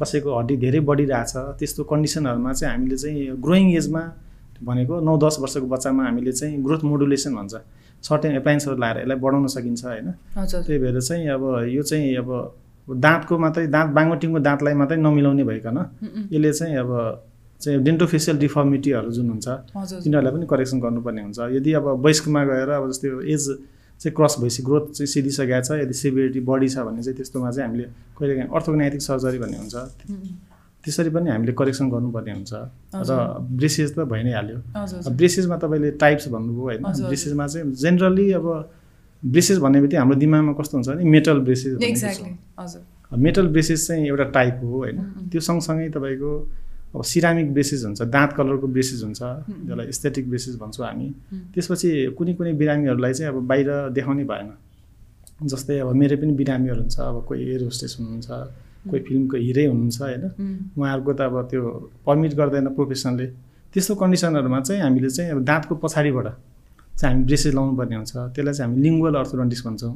कसैको 0.00 0.30
हड्डी 0.38 0.56
धेरै 0.64 0.80
बढिरहेछ 0.90 1.32
त्यस्तो 1.58 1.84
कन्डिसनहरूमा 1.92 2.52
चाहिँ 2.52 2.72
हामीले 2.74 2.96
चाहिँ 2.96 3.36
ग्रोइङ 3.44 3.66
एजमा 3.76 4.02
भनेको 4.68 4.94
नौ 5.08 5.16
दस 5.24 5.36
वर्षको 5.40 5.66
बच्चामा 5.74 6.02
हामीले 6.08 6.32
चाहिँ 6.32 6.62
ग्रोथ 6.64 6.82
मोडुलेसन 6.84 7.34
भन्छ। 7.36 7.54
सर्टेन 8.08 8.32
एप्लायन्सहरू 8.36 8.76
लाएर 8.80 8.96
यसलाई 8.98 9.18
बढाउन 9.24 9.46
सकिन्छ 9.56 9.84
होइन? 9.84 10.08
त्यही 10.34 10.78
भएर 10.78 11.00
चाहिँ 11.00 11.28
अब 11.36 11.42
यो 11.68 11.82
चाहिँ 11.82 12.16
अब 12.16 12.28
दाँतको 12.88 13.38
मात्रै 13.38 13.66
दाँत 13.76 13.88
बाङ्गोटिङको 13.96 14.38
दाँतलाई 14.48 14.74
मात्रै 14.80 14.96
नमिलाउने 14.96 15.44
भइकन 15.44 15.78
यसले 16.32 16.52
चाहिँ 16.52 16.76
अब 16.76 16.90
चाहिँ 17.60 17.82
डेन्टोफेसियल 17.84 18.36
डिफर्मिटीहरू 18.38 19.10
जुन 19.12 19.28
हुन्छ 19.30 19.48
तिनीहरूलाई 20.04 20.32
पनि 20.32 20.46
करेक्सन 20.52 20.78
गर्नुपर्ने 20.80 21.22
हुन्छ। 21.22 21.38
यदि 21.56 21.72
अब 21.76 21.86
वयस्कमा 22.04 22.44
गएर 22.50 22.70
अब 22.80 22.88
जस्तै 22.90 23.08
एज 23.32 23.44
चाहिँ 24.00 24.14
क्रस 24.16 24.34
भइसक्यो 24.40 24.64
ग्रोथ 24.66 24.84
चाहिँ 24.96 25.06
सिधिसकेको 25.12 25.60
छ 25.60 25.70
यदि 25.80 25.94
सिभिरिटी 25.94 26.40
बढी 26.40 26.68
छ 26.68 26.78
भने 26.88 27.02
चाहिँ 27.02 27.16
त्यस्तोमा 27.16 27.50
चाहिँ 27.50 27.68
हामीले 27.68 27.84
कहिलेकाहीँ 28.16 28.48
अर्थोग्नेटिक 28.48 29.02
सर्जरी 29.02 29.38
भन्ने 29.38 29.58
हुन्छ। 29.60 29.76
त्यसरी 30.84 31.10
पनि 31.12 31.28
हामीले 31.30 31.52
करेक्सन 31.52 31.86
गर्नुपर्ने 31.92 32.32
हुन्छ। 32.32 32.52
र 32.96 33.10
ब्रेसेस 33.60 33.88
त 33.92 34.08
भइ 34.08 34.22
नै 34.24 34.32
हाल्यो 34.32 34.58
ब्रेसेसमा 35.12 35.56
तपाईँले 35.60 35.90
टाइप्स 36.00 36.28
भन्नुभयो 36.32 36.64
होइन। 36.64 36.80
ब्रेसेसमा 37.08 37.46
चाहिँ 37.46 37.72
जेनरली 37.76 38.26
अब 38.40 38.46
ब्रेसेस 39.22 39.58
भन्ने 39.60 39.78
बित्तिकै 39.80 40.00
हाम्रो 40.00 40.16
दिमागमा 40.16 40.52
कस्तो 40.56 40.74
हुन्छ 40.76 40.88
भने 40.88 41.04
मेटल 41.04 41.38
ब्रेसेस 41.44 41.76
मेटल 43.12 43.46
ब्रेसेस 43.52 43.80
चाहिँ 43.86 44.06
एउटा 44.08 44.24
टाइप 44.32 44.54
हो 44.64 44.76
होइन। 44.80 44.96
त्यो 45.28 45.40
सँगसँगै 45.44 45.88
तपाईँको 45.92 46.32
अब 46.94 47.02
सिरामिक 47.02 47.52
ब्रेसेस 47.54 47.84
हुन्छ 47.84 48.02
दाँत 48.02 48.30
कलरको 48.36 48.66
ब्रेसेस 48.66 49.02
हुन्छ 49.04 49.20
जसलाई 49.68 49.86
एस्थेटिक 49.86 50.24
ब्रेसेस 50.28 50.54
भन्छौँ 50.62 50.86
हामी। 50.86 51.08
त्यसपछि 51.54 51.90
कुनै 52.18 52.32
कुनै 52.34 52.52
बिरामीहरूलाई 52.60 53.12
चाहिँ 53.14 53.32
अब 53.32 53.46
बाहिर 53.46 53.68
देखाउने 53.94 54.24
भएन। 54.26 54.48
जस्तै 55.46 55.78
अब 55.80 55.88
मेरो 55.94 56.16
पनि 56.20 56.32
बिरामीहरू 56.40 56.80
हुन्छ 56.82 56.96
अब 57.00 57.16
कोही 57.28 57.40
एयर 57.50 57.62
होस्टेस 57.64 57.96
हुनुहुन्छ 57.98 58.28
कोही 58.90 59.00
फिल्मको 59.06 59.36
हिरै 59.46 59.64
हुनुहुन्छ 59.70 59.98
होइन? 60.02 60.24
उहाँहरूको 60.76 61.12
त 61.14 61.20
अब 61.20 61.34
त्यो 61.50 61.62
पर्मिट 62.06 62.32
गर्दैन 62.40 62.66
प्रोफेसनले 62.76 63.26
त्यस्तो 63.72 63.94
कन्डिसनहरूमा 64.02 64.60
चाहिँ 64.66 64.82
हामीले 64.82 65.10
चाहिँ 65.16 65.30
अब 65.30 65.38
दाँतको 65.46 65.74
पछाडिबाट 65.84 66.26
चाहिँ 66.98 67.14
हामी 67.14 67.24
ब्रेसेस 67.24 67.52
लाउनु 67.54 67.72
पर्ने 67.78 67.96
हुन्छ। 67.96 68.12
त्यसलाई 68.34 68.54
चाहिँ 68.54 68.66
हामी 68.66 68.82
लिङ्गुअल 68.82 69.14
अर्थोडन्टिक्स 69.22 69.62
भन्छौँ। 69.66 69.94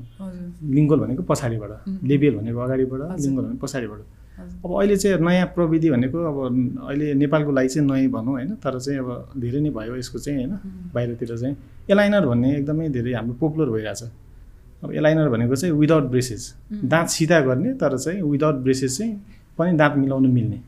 लिङ्गुअल 0.76 1.00
भनेको 1.04 1.22
पछाडिबाट। 1.26 1.72
लेबियल 2.10 2.34
भनेको 2.38 2.58
अगाडिबाट 2.64 3.00
लिङ्गुअल 3.20 3.44
भनेको 3.44 3.66
पछाडिबाट। 3.66 4.00
अब 4.34 4.70
अहिले 4.80 4.96
चाहिँ 4.96 5.18
नयाँ 5.20 5.46
प्रविधि 5.54 5.90
भनेको 5.90 6.18
अब 6.18 6.36
अहिले 6.88 7.14
नेपालको 7.14 7.50
लागि 7.52 7.68
चाहिँ 7.68 7.88
नयाँ 7.88 8.10
भनौँ 8.10 8.32
होइन 8.34 8.50
तर 8.58 8.78
चाहिँ 8.78 8.98
अब 8.98 9.38
धेरै 9.38 9.60
नै 9.60 9.70
भयो 9.70 9.96
यसको 9.96 10.18
चाहिँ 10.18 10.38
होइन 10.38 10.90
बाहिरतिर 10.94 11.36
चाहिँ। 11.38 11.56
एलाइनर 11.90 12.26
भन्ने 12.26 12.48
एकदमै 12.58 12.88
धेरै 12.88 13.12
हाम्रो 13.14 13.34
पपुलर 13.38 13.68
भइरहेछ। 13.70 14.02
अब 14.84 14.92
एलाइनर 14.92 15.28
भनेको 15.28 15.54
चाहिँ 15.54 15.74
विदाउट 15.74 16.04
ब्रेसेस 16.10 16.42
दाँत 16.84 17.08
सिधा 17.08 17.40
गर्ने 17.40 17.74
तर 17.78 17.96
चाहिँ 17.98 18.22
विदाउट 18.22 18.56
ब्रेसेस 18.64 18.98
चाहिँ 18.98 19.12
पनि 19.58 19.76
दाँत 19.78 19.96
मिलाउनु 19.96 20.28
मिल्ने। 20.28 20.58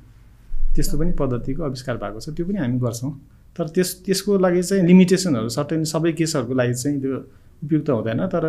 त्यस्तो 0.75 0.99
पनि 0.99 1.13
पद्धतिको 1.19 1.63
आविष्कार 1.65 1.97
भएको 1.97 2.21
छ 2.21 2.29
त्यो 2.37 2.47
पनि 2.47 2.59
हामी 2.59 2.79
गर्छौँ। 2.79 3.13
तर 3.57 3.67
त्यस 3.75 3.89
त्यसको 4.07 4.39
लागि 4.39 4.63
चाहिँ 4.63 4.87
लिमिटेसनहरू 4.87 5.49
सर्टेन 5.49 5.85
सबै 5.85 6.13
केसहरूको 6.13 6.55
लागि 6.55 6.75
चाहिँ 6.75 7.01
त्यो 7.01 7.17
उपयुक्त 7.65 7.89
हुँदैन 7.91 8.21
तर 8.29 8.45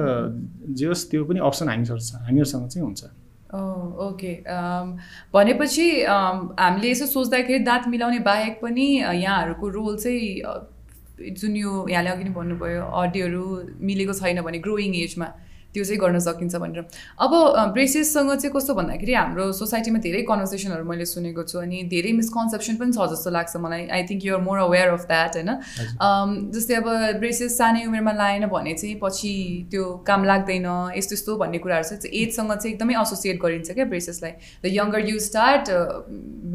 जे 0.78 0.86
होस् 0.86 1.10
त्यो 1.10 1.24
पनि 1.26 1.40
अप्सन 1.40 1.68
हामीसँग 1.70 2.00
छ 2.00 2.16
हामीहरूसँग 2.28 2.68
चाहिँ 2.68 2.86
हुन्छ। 2.86 3.04
ओके 3.54 4.34
भनेपछि 5.34 5.88
हामीले 6.04 6.92
यसो 6.92 7.06
सोच्दाखेरि 7.06 7.60
दाँत 7.63 7.88
मिलाउने 7.88 8.20
बाहेक 8.20 8.60
पनि 8.62 8.88
यहाँहरूको 8.98 9.70
रोल 9.70 9.98
चाहिँ 9.98 11.32
जुन 11.32 11.56
यो 11.56 11.88
यहाँले 11.89 12.10
अघि 12.10 12.24
नै 12.24 12.32
भन्नुभयो 12.32 12.84
अडियोहरू 13.01 13.44
मिलेको 13.82 14.13
छैन 14.13 14.42
भने 14.42 14.60
ग्रोइङ 14.60 14.96
एजमा। 14.96 15.27
त्यो 15.74 15.84
चाहिँ 15.84 16.00
गर्न 16.00 16.20
सकिन्छ 16.20 16.56
भनेर। 16.56 16.84
अब 17.20 17.32
ब्रेसेससँग 17.74 18.32
चाहिँ 18.32 18.54
कस्तो 18.56 18.74
भन्दाखेरि 18.74 19.14
हाम्रो 19.14 19.52
सोसाइटीमा 19.54 20.00
धेरै 20.06 20.22
कन्भर्सेसनहरू 20.30 20.84
मैले 20.90 21.06
सुनेको 21.06 21.44
छु 21.44 21.60
अनि 21.60 21.84
धेरै 21.92 22.12
मिसकन्सेप्सन 22.20 22.76
पनि 22.78 22.92
छ 22.92 23.08
जस्तो 23.12 23.30
लाग्छ 23.30 23.58
मलाई। 23.58 23.88
I 23.88 24.04
think 24.10 24.26
you're 24.26 24.42
more 24.42 24.58
aware 24.60 24.88
of 24.90 25.06
that 25.08 25.36
होइन? 25.38 25.52
जस्तै 26.56 26.76
अब 26.76 26.88
ब्रेसेस 27.20 27.58
सानै 27.58 27.86
उमेरमा 27.86 28.14
लाएन 28.14 28.46
भने 28.48 28.74
चाहिँ 28.74 28.96
पछि 29.04 29.34
त्यो 29.72 29.84
काम 30.08 30.24
लाग्दैन 30.26 30.68
यस्तो 30.98 31.14
यस्तो 31.16 31.38
भन्ने 31.38 31.58
कुराहरू 31.66 31.86
चाहिँ 31.88 32.14
एजसँग 32.22 32.52
चाहिँ 32.54 32.74
एकदमै 32.74 32.94
एसोसिएट 33.02 33.38
गरिन्छ 33.42 33.72
क्या 33.72 33.86
ब्रेसेसलाई 33.94 34.34
the 34.64 34.74
younger 34.74 35.10
you 35.10 35.20
start 35.28 35.72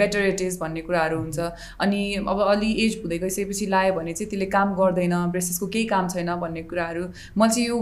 better 0.01 0.27
it 0.27 0.41
is 0.43 0.59
भन्ने 0.61 0.81
कुराहरू 0.83 1.19
हुन्छ। 1.19 1.39
अनि 1.81 2.03
अब 2.27 2.41
अलि 2.49 2.71
एज 2.85 2.99
हुँदै 3.03 3.19
गइसकेपछि 3.19 3.67
लायो 3.67 3.93
भने 3.95 4.13
चाहिँ 4.13 4.31
त्यसले 4.31 4.47
काम 4.57 4.75
गर्दैन 4.75 5.15
ब्रेसेसको 5.31 5.67
केही 5.69 5.85
काम 5.87 6.09
छैन 6.09 6.35
भन्ने 6.41 6.63
कुराहरू। 6.71 7.05
म 7.37 7.49
चाहिँ 7.49 7.67
यो 7.69 7.77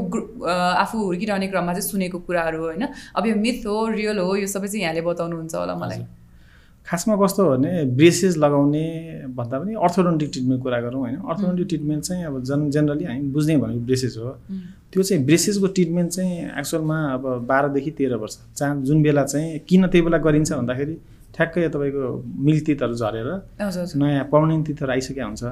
आफू 0.51 0.99
हुर्किरहने 1.21 1.47
क्रममा 1.53 1.73
चाहिँ 1.73 1.85
सुनेको 1.85 2.19
कुराहरू 2.25 2.59
होइन? 2.65 2.87
अब 3.12 3.27
यो 3.27 3.35
मिथ 3.37 3.67
हो 3.67 3.77
रियल 3.93 4.19
हो 4.19 4.37
यो 4.37 4.47
सबै 4.47 4.69
चाहिँ 4.69 4.83
यहाँले 4.83 5.00
बताउनुहुन्छ 5.05 5.55
होला 5.55 5.75
मलाई। 5.77 6.00
खासमा 6.87 7.15
कस्तो 7.21 7.45
हो 7.45 7.50
भने 7.50 7.85
ब्रेसेस 7.93 8.37
लगाउने 8.41 8.85
भन्दा 9.37 9.57
पनि 9.61 9.75
अर्थोडोन्टिक 9.77 10.31
ट्रिटमेन्ट 10.33 10.62
कुरा 10.62 10.81
गरौँ 10.81 11.00
होइन? 11.00 11.17
अर्थोडोन्टिक 11.21 11.67
ट्रिटमेन्ट 11.69 12.03
चाहिँ 12.05 12.25
अब 12.25 12.43
जन 12.43 12.71
जेनरली 12.71 13.05
हामी 13.05 13.29
बुझ्ने 13.37 13.57
भनेको 13.57 13.81
ब्रेसेस 13.85 14.17
हो। 14.17 14.31
त्यो 14.93 15.03
चाहिँ 15.03 15.25
ब्रेसेसको 15.25 15.67
ट्रिटमेन्ट 15.77 16.11
चाहिँ 16.11 16.35
एक्चुअलमा 16.59 16.99
अब 17.12 17.23
बाह्रदेखि 17.47 17.91
तेह्र 17.91 18.15
वर्ष। 18.17 18.37
जहाँ 18.57 18.83
जुन 18.83 19.03
बेला 19.03 19.25
चाहिँ 19.25 19.59
किन 19.69 19.87
त्यही 19.87 20.03
बेला 20.05 20.19
गरिन्छ 20.19 20.53
भन्दाखेरि 20.53 20.97
ठ्याक्कै 21.37 21.69
तपाईँको 21.69 22.05
मिल 22.47 22.59
तितहरू 22.67 22.95
झरेर 22.97 23.29
नयाँ 24.00 24.25
पर्मानेन्ट 24.33 24.67
तितहरू 24.67 24.91
आइसकेको 24.91 25.27
हुन्छ। 25.27 25.45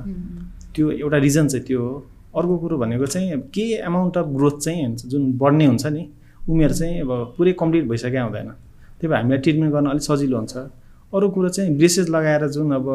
त्यो 0.75 0.91
एउटा 1.05 1.19
रिजन 1.19 1.47
चाहिँ 1.49 1.65
त्यो 1.67 1.81
हो। 1.83 1.93
अर्को 2.35 2.57
कुरो 2.59 2.79
भनेको 2.79 3.07
चाहिँ 3.07 3.41
के 3.55 3.67
एमाउन्ट 3.81 4.17
अफ 4.19 4.27
ग्रोथ 4.37 4.59
चाहिँ 4.61 4.95
जुन 4.97 5.33
बढ्ने 5.39 5.67
हुन्छ 5.67 5.87
नि 5.87 6.09
उमेर 6.49 6.73
चाहिँ 6.73 7.01
अब 7.01 7.35
पुरै 7.37 7.53
कम्प्लिट 7.61 7.85
भइसकेको 7.89 8.25
हुँदैन 8.25 8.51
त्यही 9.01 9.09
भएर 9.09 9.17
हामीलाई 9.17 9.39
ट्रिटमेन्ट 9.39 9.73
गर्न 9.75 9.87
अलिक 9.87 10.03
सजिलो 10.03 10.37
हुन्छ। 10.37 10.57
अरू 11.13 11.29
कुरो 11.31 11.49
चाहिँ 11.49 11.77
ब्रेसेस 11.77 12.09
लगाएर 12.09 12.47
जुन 12.49 12.73
अब 12.75 12.87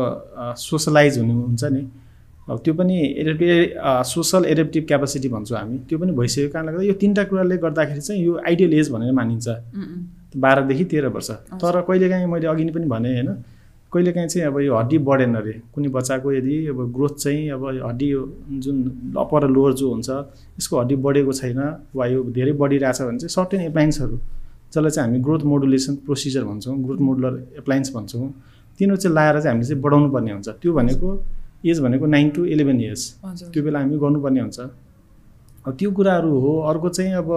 सोसलाइज 0.60 1.18
हुनु 1.20 1.34
हुन्छ 1.34 1.64
नि 1.66 1.82
अब 2.50 2.60
त्यो 2.64 2.74
पनि 2.74 2.96
एडेप्टिभ 3.20 4.04
सोसल 4.06 4.46
एडेप्टिभ 4.46 4.86
क्यापासिटी 4.88 5.30
भन्छौँ 5.30 5.58
हामी। 5.60 5.78
त्यो 5.90 5.98
पनि 6.00 6.12
भइसकेको 6.12 6.54
कारणले 6.54 6.72
गर्दा 6.72 6.84
यो 6.84 6.94
तिनवटा 7.02 7.24
कुराले 7.24 7.58
गर्दाखेरि 7.58 8.02
चाहिँ 8.02 8.24
यो 8.24 8.38
आइडियल 8.48 8.74
एज 8.74 8.92
भनेर 8.92 9.12
मानिन्छ। 9.12 9.48
बाह्रदेखि 10.36 10.86
तेह्र 10.92 11.08
वर्ष। 11.08 11.30
तर 11.62 11.82
कहिलेकाहीँ 11.88 12.28
मैले 12.28 12.48
अघि 12.48 12.64
नै 12.64 12.72
पनि 12.72 12.86
भने 12.86 13.10
होइन 13.14 13.30
कहिलेकाहीँ 13.94 14.28
चाहिँ 14.28 14.48
अब 14.48 14.60
यो 14.60 14.76
हड्डी 14.78 14.98
बढेन 15.08 15.36
अरे 15.36 15.54
कुनै 15.74 15.90
बच्चाको 15.96 16.32
यदि 16.34 16.56
अब 16.68 16.80
ग्रोथ 16.96 17.16
चाहिँ 17.24 17.50
अब 17.56 17.66
हड्डी 17.88 18.10
जुन 18.64 18.78
अप्पर 19.24 19.48
लोवर 19.50 19.74
जो 19.82 19.90
हुन्छ 19.94 20.10
यसको 20.60 20.80
हड्डी 20.80 20.96
बढेको 21.06 21.34
छैन 21.42 21.60
वा 21.96 22.06
यो 22.08 22.24
धेरै 22.38 22.54
बढिरहेछ 22.62 23.02
भने 23.02 23.18
चाहिँ 23.20 23.34
सर्टेन 23.38 23.62
एप्लायन्सहरू 23.62 24.18
जसलाई 24.74 24.92
चाहिँ 24.92 25.10
हामी 25.10 25.20
ग्रोथ 25.24 25.44
मोडुलेसन 25.52 25.96
प्रोसिजर 26.06 26.44
भन्छौँ 26.44 26.78
ग्रोथ 26.84 27.00
मोडुलर 27.08 27.34
एप्लायन्स 27.58 27.94
भन्छौँ 27.96 28.30
तिनीहरू 28.80 28.98
चाहिँ 29.02 29.16
लाएर 29.16 29.40
चाहिँ 29.40 29.50
हामीले 29.50 29.68
चाहिँ 29.68 29.82
बढाउनु 29.82 30.10
पर्ने 30.14 30.32
हुन्छ। 30.32 30.50
त्यो 30.62 30.74
भनेको 30.74 31.10
एज 31.66 31.80
भनेको 31.82 32.06
नाइन 32.06 32.30
टु 32.36 32.46
इलेभेन 32.46 32.80
इयर्स 32.82 33.04
त्यो 33.54 33.64
बेला 33.64 33.80
हामी 33.80 33.98
गर्नुपर्ने 33.98 34.40
हुन्छ। 34.40 34.60
अब 35.68 35.76
त्यो 35.80 35.92
कुराहरू 35.92 36.40
हो 36.40 36.52
अर्को 36.70 36.90
चाहिँ 36.90 37.14
अब 37.22 37.30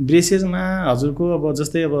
ब्रेसेसमा 0.00 0.62
हजुरको 0.90 1.24
अब 1.38 1.44
जस्तै 1.60 1.82
अब 1.82 1.94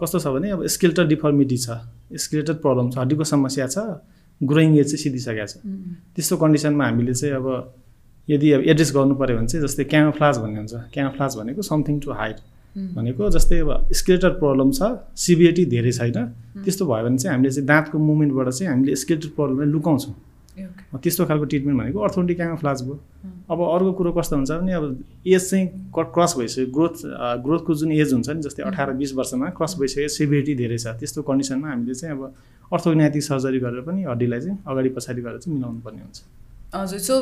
कस्तो 0.00 0.18
छ 0.18 0.26
भने 0.34 0.50
अब 0.50 0.66
स्केल्टर 0.74 1.06
डिफर्मिटी 1.06 1.58
छ। 1.58 1.68
स्केलेटल 2.12 2.54
प्रब्लम 2.64 2.90
छ 2.90 2.98
हड्डीको 2.98 3.24
समस्या 3.24 3.66
छ 3.66 3.78
ग्रोइङ 4.40 4.78
एज 4.78 4.86
चाहिँ 4.86 5.02
सिधिसकेको 5.02 5.46
छ। 5.46 5.54
त्यस्तो 6.14 6.36
कन्डिसनमा 6.36 6.84
हामीले 6.86 7.14
चाहिँ 7.14 7.34
अब 7.34 7.46
यदि 8.28 8.50
अब 8.52 8.60
एड्रेस 8.72 8.92
गर्नु 8.94 9.14
पऱ्यो 9.14 9.36
भने 9.36 9.46
चाहिँ 9.46 9.66
जस्तै 9.66 9.84
क्यामोफ्लाज 9.92 10.38
भन्ने 10.38 10.58
हुन्छ 10.58 10.74
क्यामोफ्लाज 10.94 11.36
भनेको 11.38 11.62
समथिङ 11.62 11.98
टु 12.00 12.10
हाइट 12.12 12.38
भनेको 12.94 13.30
जस्तै 13.36 13.58
अब 13.60 13.70
स्केलेटल 13.92 14.32
प्रब्लम 14.42 14.70
छ 14.78 14.80
सिभिएटी 15.16 15.64
धेरै 15.74 15.92
छैन। 15.92 16.18
त्यस्तो 16.64 16.86
भयो 16.86 17.04
भने 17.06 17.18
चाहिँ 17.18 17.34
हामीले 17.34 17.52
चाहिँ 17.54 17.66
दाँतको 17.66 17.98
मुभमेन्टबाट 17.98 18.48
चाहिँ 18.48 18.70
हामीले 18.72 18.96
स्केलेटल 19.02 19.28
प्रब्लमलाई 19.36 19.68
लुकाउँछौँ। 19.72 20.14
त्यस्तो 20.56 21.24
खालको 21.26 21.44
ट्रिटमेन्ट 21.44 21.78
भनेको 21.80 21.98
अर्थोन्टिक 22.00 22.36
क्यामोफ्लाज 22.36 22.82
भयो। 22.82 22.98
अब 23.50 23.58
अर्को 23.60 23.92
कुरो 23.92 24.12
कस्तो 24.12 24.36
हुन्छ 24.36 24.50
भने 24.50 24.72
अब 24.72 24.84
एज 25.26 25.42
चाहिँ 25.50 25.66
क्रस 25.92 26.34
भइसक्यो। 26.38 26.66
ग्रोथ 26.72 26.96
ग्रोथको 27.44 27.74
जुन 27.74 27.92
एज 27.92 28.12
हुन्छ 28.12 28.28
नि 28.28 28.40
जस्तै 28.42 28.62
अठार 28.64 28.92
बिस 29.00 29.14
वर्षमा 29.14 29.46
क्रस 29.58 29.76
भइसक्यो 29.80 30.08
सिभिरिटी 30.16 30.54
धेरै 30.56 30.78
छ। 30.78 30.96
त्यस्तो 30.96 31.22
कन्डिसनमा 31.22 31.68
हामीले 31.68 31.94
चाहिँ 31.94 32.16
अब 32.16 32.22
अर्थोग्नेटिक 32.72 33.22
सर्जरी 33.22 33.58
गरेर 33.60 33.80
पनि 33.84 34.02
हड्डीलाई 34.04 34.40
चाहिँ 34.40 34.58
अगाडि 34.66 34.88
पछाडि 34.96 35.20
गरेर 35.22 35.38
चाहिँ 35.38 35.54
मिलाउनु 35.56 35.80
पर्ने 35.84 36.00
हुन्छ। 36.02 36.18
हजुर 36.74 36.98
सो 36.98 37.14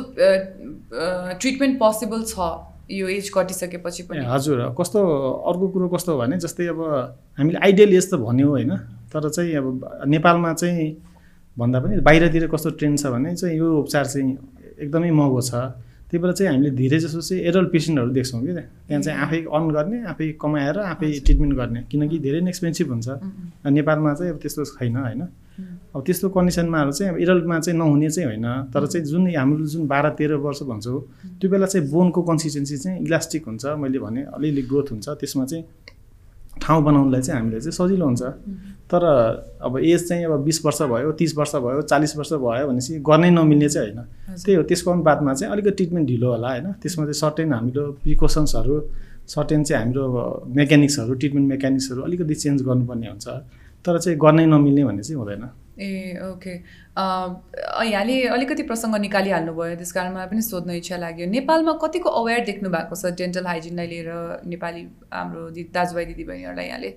ट्रिटमेन्ट 1.43 1.79
पोसिबल 1.79 2.23
छ 2.25 2.37
यो 2.91 3.09
एज 3.09 3.29
कटिसकेपछि 3.35 4.03
पनि? 4.09 4.25
हजुर 4.25 4.59
कस्तो 4.79 5.01
अर्को 5.51 5.69
कुरो 5.75 5.89
कस्तो 5.89 6.17
भने 6.19 6.37
जस्तै 6.39 6.67
अब 6.71 6.81
हामीले 7.39 7.59
आइडियल 7.59 7.91
एज 7.95 8.07
त 8.11 8.15
भन्यो 8.23 8.49
होइन 8.49 8.73
तर 9.11 9.29
चाहिँ 9.29 9.55
अब 9.57 9.67
नेपालमा 10.07 10.53
चाहिँ 10.55 10.87
भन्दा 11.57 11.79
पनि 11.81 11.95
बाहिरतिर 12.03 12.47
कस्तो 12.51 12.71
ट्रेन्ड 12.79 12.99
छ 12.99 13.07
भने 13.15 13.35
चाहिँ 13.37 13.57
यो 13.59 13.67
उपचार 13.83 14.05
चाहिँ 14.07 14.37
एकदमै 14.83 15.11
महँगो 15.11 15.41
छ। 15.41 15.55
त्यही 16.11 16.23
भएर 16.23 16.33
चाहिँ 16.33 16.51
हामीले 16.51 16.71
धेरै 16.79 16.99
जसो 16.99 17.21
चाहिँ 17.21 17.43
एडल्ट 17.49 17.69
पेसेन्टहरू 17.73 18.11
देख्छौँ 18.11 18.41
कि 18.43 18.53
त्यहाँ। 18.55 19.03
चाहिँ 19.03 19.19
आफै 19.19 19.39
अर्न 19.51 19.69
गर्ने 19.75 19.99
आफै 20.11 20.27
कमाएर 20.39 20.79
आफै 20.93 21.09
ट्रिटमेन्ट 21.27 21.55
गर्ने। 21.55 21.81
किनकि 21.91 22.19
धेरै 22.19 22.41
नै 22.41 22.51
एक्सपेन्सिभ 22.51 22.89
हुन्छ 22.91 23.09
नेपालमा 23.67 24.15
चाहिँ 24.15 24.33
अब 24.33 24.39
त्यस्तो 24.43 24.65
छैन 24.75 24.97
होइन। 24.97 25.23
अब 25.95 26.03
त्यस्तो 26.07 26.29
कन्डिसनमा 26.35 26.79
चाहिँ 26.91 27.11
अब 27.13 27.19
एडल्टमा 27.23 27.59
चाहिँ 27.65 27.79
नहुने 27.79 28.11
चाहिँ 28.11 28.27
होइन। 28.31 28.47
तर 28.75 28.87
चाहिँ 28.87 29.07
जुन 29.07 29.23
हाम्रो 29.35 29.67
जुन 29.67 29.87
बाह्र 29.87 30.07
तेह्र 30.19 30.35
वर्ष 30.45 30.63
भन्छौँ 30.71 31.01
त्यो 31.39 31.51
बेला 31.51 31.67
चाहिँ 31.67 31.87
बोनको 31.91 32.21
कन्सिस्टेन्सी 32.31 32.77
चाहिँ 32.85 32.99
इलास्टिक 33.07 33.43
हुन्छ। 33.47 33.65
मैले 33.79 33.99
भने 33.99 34.23
अलिअलि 34.35 34.63
ग्रोथ 34.71 34.87
हुन्छ। 34.91 35.07
त्यसमा 35.19 35.45
चाहिँ 35.51 35.65
ठाउँ 36.65 36.83
बनाउनुलाई 36.85 37.21
चाहिँ 37.21 37.41
हामीले 37.41 37.61
चाहिँ 37.61 37.73
सजिलो 37.73 38.05
हुन्छ। 38.05 38.23
तर 38.91 39.03
अब 39.61 39.79
एज 39.79 40.09
चाहिँ 40.09 40.25
अब 40.25 40.45
बिस 40.45 40.65
वर्ष 40.65 40.83
भयो 40.93 41.13
तिस 41.21 41.37
वर्ष 41.37 41.55
भयो 41.57 41.81
चालिस 41.83 42.17
वर्ष 42.17 42.33
भयो 42.41 42.67
भनेपछि 42.69 42.99
गर्नै 43.09 43.31
नमिल्ने 43.31 43.69
चाहिँ 43.69 43.93
होइन। 43.93 44.39
त्यही 44.45 44.57
हो 44.57 44.63
त्यसको 44.69 44.91
अनुपातमा 44.91 45.35
चाहिँ 45.35 45.53
अलिकति 45.53 45.75
ट्रिटमेन्ट 45.77 46.09
ढिलो 46.09 46.29
होला 46.33 46.49
होइन। 46.49 46.73
त्यसमा 46.83 47.05
चाहिँ 47.05 47.21
सर्टेन 47.21 47.53
हाम्रो 47.53 47.85
प्रिकोसन्सहरू 48.03 48.75
सर्टेन 49.29 49.65
चाहिँ 49.65 49.83
हाम्रो 49.83 50.05
मेकानिक्सहरू 50.57 51.15
ट्रिटमेन्ट 51.15 51.49
मेकानिक्सहरू 51.49 52.01
अलिकति 52.03 52.35
चेन्ज 52.35 52.63
गर्नुपर्ने 52.63 53.09
हुन्छ। 53.09 53.29
तर 53.85 53.99
चाहिँ 53.99 54.19
गर्नै 54.19 54.47
नमिल्ने 54.47 54.85
भन्ने 54.85 55.03
चाहिँ 55.03 55.19
हुँदैन। 55.21 55.45
ए 55.79 56.19
ओके 56.23 56.55
यहाँले 57.91 58.15
अलिकति 58.31 58.63
प्रसङ्ग 58.63 58.97
निकालिहाल्नुभयो 59.01 59.77
त्यस 59.77 59.93
कारण 59.93 60.13
मलाई 60.15 60.27
पनि 60.31 60.43
सोध्न 60.43 60.71
इच्छा 60.81 60.97
लाग्यो। 60.97 61.27
नेपालमा 61.31 61.73
कतिको 61.83 62.11
अवेर 62.21 62.45
देख्नु 62.47 62.71
भएको 62.71 62.95
छ 62.95 63.15
डेन्टल 63.19 63.47
हाइजिनलाई 63.47 63.87
लिएर 63.87 64.11
नेपाली 64.47 64.83
हाम्रो 65.13 65.43
दाजुभाइ 65.75 66.05
दिदीबहिनीहरूलाई 66.05 66.67
यहाँले? 66.67 66.91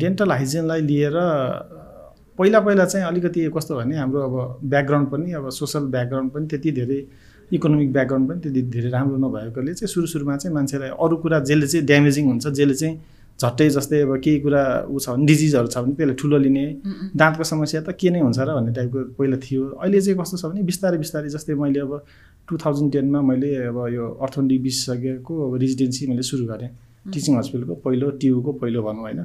डेन्टल 0.00 0.30
हाइजिनलाई 0.32 0.80
लिएर 0.90 1.16
पहिला 2.38 2.60
पहिला 2.60 2.84
चाहिँ 2.84 3.06
अलिकति 3.06 3.50
कस्तो 3.56 3.76
भने 3.76 3.96
हाम्रो 3.96 4.20
अब 4.28 4.34
ब्याकग्राउन्ड 4.64 5.08
पनि 5.10 5.32
अब 5.38 5.48
सोसल 5.60 5.84
ब्याकग्राउन्ड 5.94 6.30
पनि 6.32 6.46
त्यति 6.50 6.70
धेरै 6.78 7.00
इकोनोमिक 7.50 7.92
ब्याकग्राउन्ड 7.92 8.28
पनि 8.30 8.40
त्यति 8.40 8.62
धेरै 8.74 8.90
राम्रो 8.90 9.16
नभएकोले 9.24 9.74
चाहिँ 9.74 9.88
सुरु 9.92 10.06
सुरुमा 10.12 10.36
चाहिँ 10.36 10.54
मान्छेलाई 10.54 10.90
अरू 11.04 11.16
कुरा 11.22 11.38
जसले 11.50 11.66
चाहिँ 11.66 11.86
ड्यामेजिङ 11.86 12.24
हुन्छ 12.26 12.46
जसले 12.48 12.74
चाहिँ 12.74 12.94
झट्टै 13.40 13.68
जस्तै 13.76 14.00
अब 14.06 14.12
केही 14.24 14.38
कुरा 14.40 14.62
ऊ 14.86 14.98
छ 14.98 15.06
भने 15.10 15.26
डिजिजहरू 15.26 15.68
छ 15.74 15.76
भने 15.82 15.94
त्यसलाई 15.98 16.16
ठुलो 16.20 16.38
लिने। 16.38 16.64
दाँतको 17.18 17.44
समस्या 17.44 17.80
त 17.82 17.90
के 17.98 18.10
नै 18.10 18.20
हुन्छ 18.22 18.38
र 18.38 18.50
भन्ने 18.54 18.72
टाइपको 18.78 18.98
पहिला 19.18 19.36
थियो। 19.42 19.62
अहिले 19.82 20.00
चाहिँ 20.00 20.18
कस्तो 20.20 20.36
छ 20.38 20.44
भने 20.50 20.62
बिस्तारै 20.70 20.98
बिस्तारै 21.02 21.28
जस्तै 21.34 21.54
मैले 21.58 21.80
अब 21.86 21.92
टु 22.48 22.54
थाउजन्ड 22.62 22.92
टेनमा 22.94 23.20
मैले 23.30 23.50
अब 23.68 23.78
यो 23.90 24.04
अर्थोन्टिक 24.22 24.60
विशेषज्ञको 24.62 25.32
अब 25.46 25.52
रेजिडेन्सी 25.62 26.02
मैले 26.10 26.22
सुरु 26.30 26.46
गरेँ। 26.46 26.70
टिचिङ 27.04 27.36
हस्पिटलको 27.36 27.74
पहिलो 27.84 28.10
टियुको 28.16 28.52
पहिलो 28.60 28.80
भनौँ 28.82 29.02
होइन। 29.04 29.20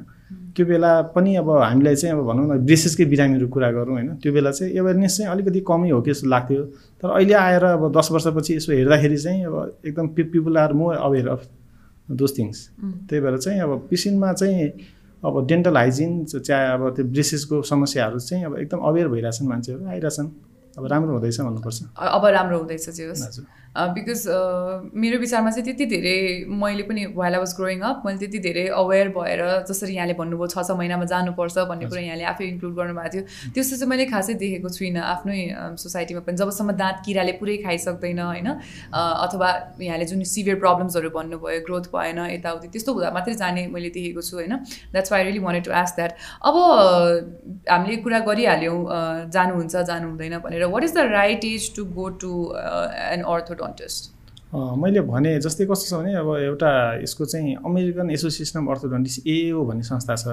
त्यो 0.52 0.64
बेला 0.66 0.90
पनि 1.16 1.30
अब 1.40 1.48
हामीलाई 1.48 1.96
चाहिँ 1.96 2.12
अब 2.12 2.20
भनौँ 2.28 2.44
न 2.44 2.58
ब्रेसेसकै 2.68 3.04
बिरामीहरू 3.08 3.48
कुरा 3.48 3.70
गरौँ 3.72 3.94
होइन। 3.96 4.08
त्यो 4.20 4.32
बेला 4.32 4.50
चाहिँ 4.52 4.74
एवेरनेस 4.74 5.16
चाहिँ 5.16 5.30
अलिकति 5.32 5.60
कमै 5.64 5.90
हो 5.90 6.00
कि 6.04 6.10
जस्तो 6.12 6.28
लाग्थ्यो। 6.28 6.62
तर 7.00 7.08
अहिले 7.08 7.34
आएर 7.40 7.64
अब 7.64 7.82
दस 7.96 8.08
वर्षपछि 8.12 8.52
यसो 8.56 8.72
हेर्दाखेरि 8.72 9.16
चाहिँ 9.16 9.44
अब 9.48 9.56
एकदम 9.86 10.06
people 10.12 10.56
are 10.58 10.72
more 10.76 10.94
aware 10.98 11.28
of 11.28 11.40
those 12.10 12.38
things 12.38 12.58
त्यही 13.08 13.20
भएर 13.22 13.38
चाहिँ 13.38 13.60
अब 13.60 13.86
पिसिनमा 13.90 14.32
चाहिँ 14.32 14.70
अब 15.24 15.46
डेन्टल 15.46 15.76
हाइजिन 15.76 16.24
चाहे 16.24 16.72
अब 16.72 16.82
त्यो 16.96 17.04
ब्रेसेसको 17.04 17.62
समस्याहरू 17.62 18.18
चाहिँ 18.18 18.44
अब 18.44 18.58
एकदम 18.58 18.78
अवेर 18.78 19.08
भइरहेछन् 19.08 19.48
मान्छेहरू 19.48 19.86
आइरहेछन्। 19.86 20.28
अब 20.78 20.86
राम्रो 20.86 21.12
हुँदैछ 21.12 21.40
भन्नुपर्छ। 21.40 21.82
अब 21.98 22.24
राम्रो 22.26 22.58
हुँदैछ 22.58 22.88
होस् 22.88 23.40
बिकज 23.70 24.24
मेरो 24.94 25.18
विचारमा 25.18 25.50
चाहिँ 25.50 25.64
त्यति 25.64 25.86
धेरै 25.86 26.44
मैले 26.60 26.82
पनि 26.82 27.04
while 27.14 27.34
I 27.34 27.40
was 27.40 27.52
growing 27.56 27.80
up 27.80 28.02
मैले 28.06 28.18
त्यति 28.18 28.38
धेरै 28.46 28.66
अवेर 28.74 29.08
भएर 29.14 29.42
जसरी 29.68 29.94
यहाँले 29.94 30.14
भन्नुभयो 30.18 30.46
छ 30.46 30.66
छ 30.66 30.74
महिनामा 30.74 31.04
जानुपर्छ 31.06 31.58
भन्ने 31.70 31.86
कुरा 31.86 32.02
यहाँले 32.02 32.24
आफै 32.24 32.44
इन्क्लुड 32.44 32.74
गर्नुभएको 32.76 33.10
थियो। 33.14 33.22
त्यस्तो 33.54 33.76
चाहिँ 33.76 33.90
मैले 33.90 34.04
खासै 34.10 34.34
देखेको 34.42 34.68
छुइनँ। 34.68 35.00
आफ्नै 35.00 35.38
सोसाइटीमा 35.78 36.20
पनि 36.26 36.36
जबसम्म 36.36 36.72
दाँत 36.82 37.02
किराले 37.06 37.32
पुरै 37.38 37.56
खाइसक्दैन 37.62 38.18
होइन 38.20 38.48
अथवा 38.90 39.48
यहाँले 39.80 40.04
जुन 40.10 40.22
सिभियर 40.26 40.58
प्रब्लम्सहरू 40.58 41.10
भन्नुभयो 41.14 41.60
ग्रोथ 41.70 41.86
भएन 41.94 42.18
यताउति 42.26 42.68
त्यस्तो 42.74 42.92
हुँदा 42.92 43.10
मात्रै 43.14 43.34
जाने 43.38 43.66
मैले 43.70 43.90
देखेको 43.94 44.22
छु 44.22 44.36
होइन। 44.36 44.56
That's 44.90 45.12
why 45.12 45.22
really 45.22 45.38
wanted 45.46 45.64
to 45.64 45.72
ask 45.78 45.94
that 45.96 46.12
अब 46.42 46.54
हामीले 47.70 47.96
कुरा 48.02 48.18
गरिहाल्यौँ 48.26 48.78
जानुहुन्छ 49.30 49.86
जानु 49.86 50.10
हुँदैन 50.10 50.38
भनेर 50.42 50.64
what 50.74 50.84
is 50.84 50.94
the 50.98 51.06
right 51.14 51.44
age 51.44 51.70
to 51.76 51.84
go 51.94 52.08
to 52.18 52.34
an 53.14 53.24
orthodontist 53.60 54.02
मैले 54.54 55.00
भने 55.06 55.38
जस्तै 55.40 55.64
कस्तो 55.70 55.86
छ 55.86 56.00
भने 56.00 56.14
अब 56.14 56.28
एउटा 56.36 56.70
यसको 57.02 57.24
चाहिँ 57.24 57.54
American 57.66 58.10
association 58.10 58.58
of 58.60 58.68
orthodontist 58.70 59.26
A 59.26 59.64
O 59.64 59.82
संस्था 59.82 60.14
छ। 60.16 60.26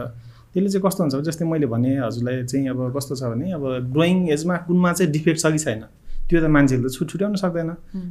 त्यसले 0.53 0.69
चाहिँ 0.69 0.83
कस्तो 0.87 1.03
हुन्छ 1.03 1.15
जस्तै 1.27 1.45
मैले 1.45 1.67
भने 1.69 1.91
हजुरलाई 2.01 2.43
चाहिँ 2.43 2.69
अब 2.69 2.79
कस्तो 2.97 3.15
छ 3.15 3.23
भने 3.29 3.51
अब 3.53 3.63
ग्रोइङ 3.93 4.17
एजमा 4.33 4.55
कुनमा 4.65 4.93
चाहिँ 4.93 5.11
डिफेक्ट 5.11 5.39
छ 5.41 5.51
कि 5.53 5.59
छैन 5.59 5.81
त्यो 6.29 6.41
त 6.41 6.45
मान्छेहरूले 6.49 6.89
छुट 6.89 7.07
छुट्याउन 7.09 7.35
सक्दैन। 7.35 7.69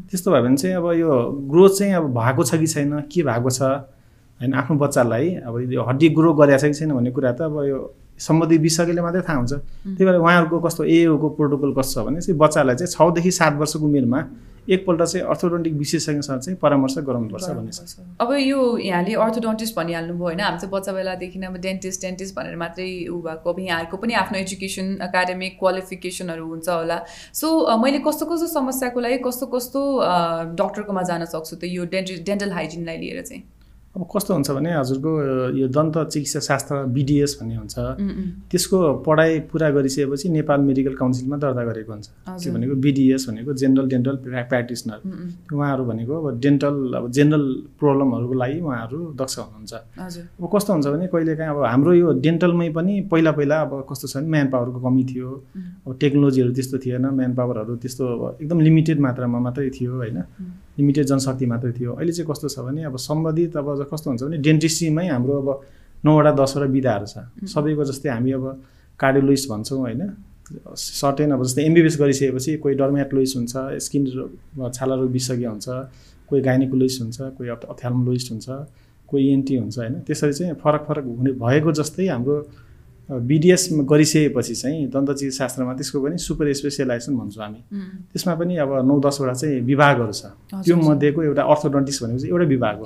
त्यस्तो 0.09 0.31
भयो 0.31 0.43
भने 0.43 0.57
चाहिँ 0.57 0.77
अब 0.77 0.87
यो 0.95 1.11
ग्रोथ 1.51 1.73
चाहिँ 1.79 1.93
अब 1.95 2.05
भएको 2.15 2.43
छ 2.45 2.55
कि 2.55 2.67
छैन 2.67 3.01
के 3.13 3.23
भएको 3.23 3.51
छ? 3.51 3.63
होइन 4.41 4.55
आफ्नो 4.55 4.77
बच्चालाई 4.79 5.35
अब 5.43 5.55
यो 5.73 5.83
हड्डी 5.83 6.09
ग्रो 6.17 6.33
गरेको 6.39 6.59
छ 6.61 6.65
कि 6.71 6.75
छैन 6.75 6.93
भन्ने 6.95 7.11
कुरा 7.11 7.33
त 7.33 7.41
अब 7.51 7.57
यो 7.67 7.79
सम्बन्धित 8.19 8.61
विशेषज्ञले 8.61 9.03
मात्रै 9.03 9.23
थाहा 9.29 9.39
हुन्छ। 9.39 9.53
त्यही 9.53 10.05
भएर 10.05 10.17
उहाँहरूको 10.17 10.61
कस्तो 10.67 10.85
एओको 10.85 11.29
प्रोटोकल 11.37 11.73
कस्तो 11.79 12.01
छ 12.03 12.07
भने 12.07 12.21
चाहिँ 12.21 12.39
बच्चालाई 12.39 12.75
चाहिँ 12.77 12.93
छदेखि 12.93 13.31
सात 13.31 13.55
वर्षको 13.61 13.87
उमेरमा 13.87 14.21
एकपल्ट 14.67 15.03
चाहिँ 15.03 15.27
अर्थोडोन्टिक 15.31 15.75
विशेषज्ञसँग 15.79 16.41
चाहिँ 16.43 16.59
परामर्श 16.59 16.99
गराउनुपर्छ 17.07 17.49
भन्ने 17.55 17.71
छ। 17.71 18.03
अब 18.19 18.33
यो 18.35 18.61
यहाँले 18.83 19.15
अर्थोडोन्टिस्ट 19.15 19.77
भनिहाल्नुभयो 19.77 20.25
होइन 20.27 20.41
हामी 20.41 20.59
चाहिँ 20.59 20.73
बच्चा 20.73 20.93
बेलादेखि 20.93 21.39
अब 21.39 21.57
डेन्टिस्ट 21.63 22.03
डेन्टिस्ट 22.03 22.35
भनेर 22.35 22.57
मात्रै 22.59 22.89
ऊ 23.07 23.21
भएको। 23.23 23.47
अब 23.47 23.59
यहाँहरूको 23.61 23.97
पनि 23.97 24.15
आफ्नो 24.23 24.39
एजुकेसन 24.39 24.87
एकाडेमिक 25.07 25.59
क्वालिफिकेसनहरू 25.59 26.47
हुन्छ 26.47 26.69
होला। 26.69 26.99
सो 27.33 27.47
मैले 27.79 27.99
कस्तो 28.03 28.27
कस्तो 28.27 28.47
समस्याको 28.59 29.01
लागि 29.01 29.19
कस्तो 29.23 29.47
कस्तो 29.55 29.81
डक्टरकोमा 30.59 31.03
जान 31.03 31.25
सक्छु 31.31 31.57
त 31.57 31.71
यो 31.71 31.85
डेन्टल 31.87 32.27
डेन्टल 32.27 32.51
हाइजिनलाई 32.59 32.99
लिएर 32.99 33.23
चाहिँ? 33.23 33.43
अब 33.97 34.05
कस्तो 34.13 34.35
हुन्छ 34.35 34.51
भने 34.53 34.71
हजुरको 34.77 35.11
यो 35.57 35.67
दन्त 35.73 35.97
चिकित्सा 36.13 36.41
शास्त्र 36.45 36.75
बिडिएस 36.93 37.33
भन्ने 37.41 37.57
हुन्छ। 37.57 37.77
त्यसको 38.53 38.79
पढाइ 39.01 39.39
पुरा 39.49 39.69
गरिसकेपछि 39.73 40.29
नेपाल 40.37 40.61
मेडिकल 40.69 40.95
काउन्सिलमा 41.01 41.37
दर्ता 41.41 41.63
गरेको 41.65 41.93
हुन्छ। 41.93 42.09
त्यो 42.29 42.53
भनेको 42.53 42.75
बिडिएस 42.77 43.23
भनेको 43.29 43.53
जेनरल 43.57 43.89
डेन्टल 43.89 44.17
प्र्याक्टिसनर। 44.53 45.01
उहाँहरू 45.49 45.85
भनेको 45.89 46.13
अब 46.13 46.27
डेन्टल 46.45 46.77
अब 46.93 47.05
जेनरल 47.17 47.45
प्रब्लमहरूको 47.81 48.35
लागि 48.37 48.59
उहाँहरू 48.61 48.99
दक्ष 49.17 49.39
हुनुहुन्छ। 49.39 49.73
अब 49.73 50.45
कस्तो 50.55 50.71
हुन्छ 50.73 50.87
भने 50.93 51.07
कहिलेकाहीँ 51.09 51.51
अब 51.57 51.65
हाम्रो 51.65 51.93
यो 51.95 52.13
डेन्टलमै 52.21 52.69
पनि 52.77 52.95
पहिला 53.09 53.33
पहिला 53.33 53.57
अब 53.65 53.73
कस्तो 53.89 54.07
छ 54.13 54.15
भने 54.21 54.29
म्यान 54.29 54.47
पावरको 54.53 54.79
कमी 54.85 55.05
थियो। 55.09 55.31
अब 55.89 55.97
टेक्नोलोजीहरू 55.97 56.53
त्यस्तो 56.53 56.77
थिएन 56.85 57.05
म्यान 57.17 57.33
पावरहरू 57.33 57.73
त्यस्तो 57.81 58.05
एकदम 58.45 58.61
लिमिटेड 58.61 59.01
मात्रामा 59.01 59.39
मात्रै 59.41 59.71
थियो 59.73 59.93
होइन। 60.05 60.21
लिमिटेड 60.79 61.07
जनशक्ति 61.07 61.47
मात्रै 61.47 61.73
थियो। 61.73 61.93
अहिले 61.93 62.13
चाहिँ 62.13 62.29
कस्तो 62.31 62.49
छ 62.49 62.59
भने 62.67 62.85
अब 62.85 62.97
सम्बन्धित 63.01 63.57
अब 63.57 63.67
कस्तो 63.93 64.11
हुन्छ 64.11 64.23
भने 64.23 64.39
डेन्टिस्ट्रीमै 64.39 65.07
हाम्रो 65.09 65.35
अब 65.43 65.49
नौवटा 66.05 66.31
दसवटा 66.37 66.67
विधाहरू 66.73 67.07
छ। 67.07 67.17
सबैको 67.49 67.85
जस्तै 67.85 68.09
हामी 68.09 68.33
अब 68.33 68.45
कार्डियोलोइस्ट 69.01 69.49
भन्छौँ 69.51 69.81
होइन। 69.81 70.03
सर्टेन 70.79 71.31
अब 71.33 71.43
जस्तै 71.45 71.63
एमबिबिएस 71.65 71.97
गरिसकेपछि 72.01 72.57
कोही 72.63 72.75
डर्मेटोलोइस्ट 72.77 73.37
हुन्छ 73.37 73.55
स्किन 73.83 74.03
छाला 74.71 74.95
रोग 74.95 75.11
विशेषज्ञ 75.11 75.47
हुन्छ 75.47 75.67
कोही 76.29 76.41
गाइनिकोलोइस्ट 76.43 77.01
हुन्छ 77.03 77.19
कोही 77.39 77.49
अथ्याल्मोलोइस्ट 77.73 78.31
हुन्छ 78.33 78.47
कोही 79.09 79.25
एनटी 79.33 79.57
हुन्छ 79.57 79.79
होइन। 79.79 79.95
त्यसरी 80.07 80.33
चाहिँ 80.33 80.55
फरक 80.63 80.83
फरक 80.89 81.05
हुने 81.19 81.33
भएको 81.43 81.73
जस्तै 81.73 82.07
हाम्रो 82.09 82.37
बिडिएस 83.07 83.69
गरिसकेपछि 83.87 84.55
चाहिँ 84.55 84.87
दन्त 84.91 85.11
चिकित्सा 85.15 85.39
शास्त्रमा 85.39 85.73
त्यसको 85.79 85.99
पनि 86.03 86.19
सुपर 86.19 86.53
स्पेसियलाइजेसन 86.53 87.15
भन्छौँ 87.17 87.43
हामी। 87.45 87.61
त्यसमा 88.11 88.35
पनि 88.35 88.57
अब 88.59 88.71
नौ 88.83 88.99
दसवटा 88.99 89.35
चाहिँ 89.35 89.61
विभागहरू 89.63 90.13
छ। 90.13 90.35
त्यो 90.67 90.77
मध्येको 90.77 91.23
एउटा 91.23 91.43
अर्थोडन्टिक्स 91.43 92.03
भनेको 92.03 92.19
चाहिँ 92.19 92.33
एउटा 92.35 92.47
विभाग 92.51 92.75
हो। 92.79 92.85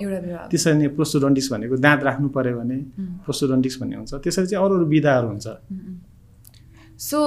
त्यसरी 0.53 0.77
नै 0.77 0.89
प्रोस्टोडन्टिक्स 0.93 1.49
भनेको 1.53 1.77
दाँत 1.81 2.01
राख्नु 2.05 2.29
पऱ्यो 2.37 2.55
भने 2.61 2.77
प्रोस्टोडन्टिक्स 3.25 3.77
भन्ने 3.81 3.97
हुन्छ। 3.97 4.13
त्यसरी 4.21 4.47
चाहिँ 4.47 4.61
अरू 4.61 4.75
अरू 4.77 4.87
विधाहरू 4.93 5.27
हुन्छ। 5.33 5.47
सो 7.01 7.19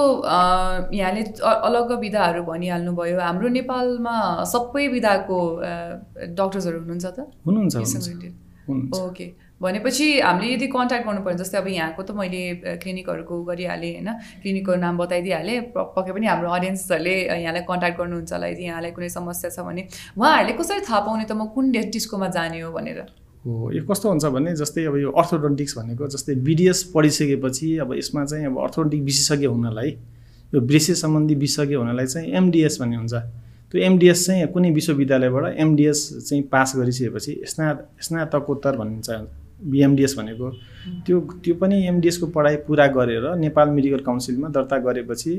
यहाँले 0.94 1.22
अलग 1.42 1.98
विधाहरू 1.98 2.42
भनिहाल्नुभयो। 2.46 3.18
हाम्रो 3.18 3.48
नेपालमा 3.58 4.16
सबै 4.46 4.86
विधाको 4.94 5.38
डक्टर्सहरू 6.30 6.78
हुनुहुन्छ 6.78 7.06
त? 7.10 7.18
हुनुहुन्छ 7.42 7.74
ओके 8.94 9.26
भनेपछि 9.64 10.06
हामीले 10.20 10.52
यदि 10.54 10.66
कन्ट्याक्ट 10.76 11.06
गर्नु 11.08 11.20
पर्यो 11.24 11.38
जस्तै 11.40 11.58
अब 11.58 11.68
यहाँको 11.68 12.02
त 12.04 12.10
मैले 12.20 12.42
क्लिनिकहरूको 12.82 13.34
गरिहालेँ 13.48 13.92
होइन? 13.94 14.08
क्लिनिकको 14.42 14.72
नाम 14.84 14.94
बताइदिइहालेँ। 14.98 15.60
पक्कै 15.72 16.12
पनि 16.12 16.26
हाम्रो 16.26 16.50
अडियन्सहरूले 16.52 17.16
यहाँलाई 17.42 17.64
कन्ट्याक्ट 17.64 17.96
गर्नुहुन्छ 17.98 18.32
होला 18.32 18.46
यदि 18.52 18.64
यहाँलाई 18.64 18.92
कुनै 18.92 19.08
समस्या 19.08 19.50
छ 19.50 19.58
भने। 19.64 19.82
उहाँहरूले 20.16 20.54
कसरी 20.60 20.80
थाहा 20.88 21.00
पाउने 21.00 21.24
त 21.24 21.32
म 21.32 21.48
कुन 21.54 21.64
डेन्टिस्टकोमा 21.72 22.28
जाने 22.36 22.60
हो 22.60 22.72
भनेर? 22.72 22.98
हो 23.44 23.70
यो 23.76 23.82
कस्तो 23.84 24.08
हुन्छ 24.08 24.24
भने 24.32 24.50
जस्तै 24.56 24.84
अब 24.88 24.96
यो 24.96 25.10
अर्थोडोन्टिक्स 25.12 25.72
भनेको 25.78 26.08
जस्तै 26.08 26.34
बिडिएस 26.44 26.82
पढिसकेपछि 26.94 27.68
अब 27.84 27.92
यसमा 27.94 28.24
चाहिँ 28.24 28.46
अब 28.46 28.56
अर्थोडोन्टिक 28.56 29.02
विशेषज्ञ 29.04 29.46
हुनलाई 29.46 29.90
यो 30.52 30.60
ब्रेसिस 30.60 31.00
सम्बन्धी 31.00 31.34
विशेषज्ञ 31.44 31.76
हुनलाई 31.76 32.06
चाहिँ 32.06 32.32
एमडिएस 32.32 32.80
भन्ने 32.80 32.96
हुन्छ। 32.96 33.14
त्यो 33.68 33.82
एमडिएस 33.84 34.26
चाहिँ 34.26 34.46
कुनै 34.54 34.70
विश्वविद्यालयबाट 34.70 35.44
एमडिएस 35.60 36.00
चाहिँ 36.28 36.42
पास 36.48 36.72
गरिसकेपछि 36.76 37.32
स्ना 37.52 37.66
स्नातकोत्तर 38.00 38.76
भनिन्छ। 38.76 39.08
बिएमडिएस 39.62 40.14
भनेको। 40.18 40.50
त्यो 41.06 41.20
त्यो 41.44 41.54
पनि 41.56 41.76
एमडिएसको 41.88 42.26
पढाइ 42.36 42.56
पुरा 42.66 42.86
गरेर 42.96 43.34
नेपाल 43.38 43.68
मेडिकल 43.70 44.00
काउन्सिलमा 44.04 44.48
दर्ता 44.56 44.78
गरेपछि 44.86 45.34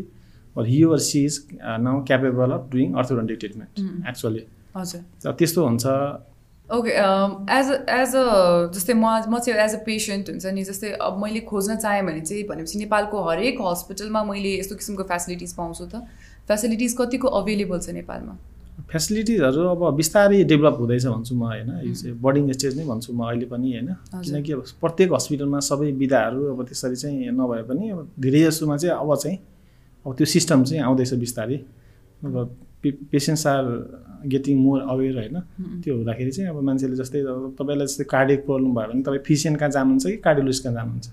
he 0.55 0.83
or 0.83 0.99
she 0.99 1.23
is 1.25 1.41
now 1.81 2.03
capable 2.07 2.51
of 2.51 2.69
doing 2.71 2.93
orthodontic 2.93 3.37
treatment 3.39 4.07
actually 4.09 4.45
हजुर। 4.77 5.31
त्यस्तो 5.31 5.65
हुन्छ। 5.65 5.85
Okay 6.69 6.91
as 7.53 7.67
a 7.71 7.75
as 7.95 8.15
a 8.15 8.25
जस्तै 8.73 8.93
म 8.93 9.05
म 9.29 9.39
चाहिँ 9.39 9.59
एज 9.63 9.73
अ 9.75 9.81
पेसेन्ट 9.85 10.29
हुन्छ 10.29 10.45
नि 10.55 10.63
जस्तै 10.63 10.91
अब 11.01 11.21
मैले 11.23 11.39
खोज्न 11.51 11.75
चाहेँ 11.77 12.03
भने 12.05 12.21
चाहिँ 12.21 12.43
भनेपछि 12.47 12.79
नेपालको 12.79 13.23
हरेक 13.29 13.61
हस्पिटलमा 13.61 14.23
मैले 14.23 14.57
यस्तो 14.59 14.75
किसिमको 14.75 15.03
फेसिलिटिज 15.11 15.53
पाउँछु 15.55 15.85
त। 15.85 16.07
फेसिलिटिज 16.47 16.95
कतिको 16.99 17.27
अभाइलेबल 17.39 17.79
छ 17.79 17.89
नेपालमा? 17.99 18.33
फेसिलिटिजहरू 18.91 19.61
अब 19.73 19.81
बिस्तारै 19.95 20.43
डेभलप 20.51 20.75
हुँदैछ 20.79 21.05
भन्छु 21.05 21.35
म 21.35 21.43
होइन? 21.43 21.69
यो 21.87 21.93
चाहिँ 21.93 22.15
बर्डिङ 22.21 22.51
स्टेज 22.53 22.77
नै 22.77 22.85
भन्छु 22.85 23.13
म 23.13 23.21
अहिले 23.25 23.45
पनि 23.49 23.71
होइन? 23.73 23.89
किनकि 24.23 24.51
अब 24.51 24.61
प्रत्येक 24.81 25.09
हस्पिटलमा 25.13 25.59
सबै 25.69 25.91
विधाहरू 26.01 26.39
अब 26.53 26.59
त्यसरी 26.69 26.95
चाहिँ 26.95 27.31
नभए 27.33 27.63
पनि 27.69 27.89
अब 27.89 27.99
धेरै 28.19 28.41
जसोमा 28.45 28.77
चाहिँ 28.77 28.95
अब 28.95 29.15
चाहिँ 29.15 29.37
अब 30.05 30.15
त्यो 30.15 30.25
सिस्टम 30.25 30.63
चाहिँ 30.63 30.81
आउँदैछ 30.83 31.13
बिस्तारै। 31.25 31.57
अब 32.25 32.35
patients 33.11 33.47
are 33.47 33.65
getting 34.29 34.57
more 34.61 34.79
aware 34.93 35.13
होइन? 35.17 35.37
त्यो 35.81 35.95
हुँदाखेरि 35.95 36.31
चाहिँ 36.31 36.49
अब 36.49 36.61
मान्छेले 36.61 36.95
जस्तै 36.95 37.19
तपाईँलाई 37.57 37.87
जस्तै 37.87 38.03
कार्डियक 38.05 38.45
प्रब्लम 38.45 38.71
भयो 38.75 38.87
भने 38.93 39.01
तपाईँ 39.01 39.23
फिसियन 39.25 39.55
कहाँ 39.55 39.71
जानुहुन्छ 39.71 40.05
कि 40.05 40.17
कार्डियोलोजिस्ट 40.17 40.63
कहाँ 40.63 40.75
जानुहुन्छ? 40.75 41.07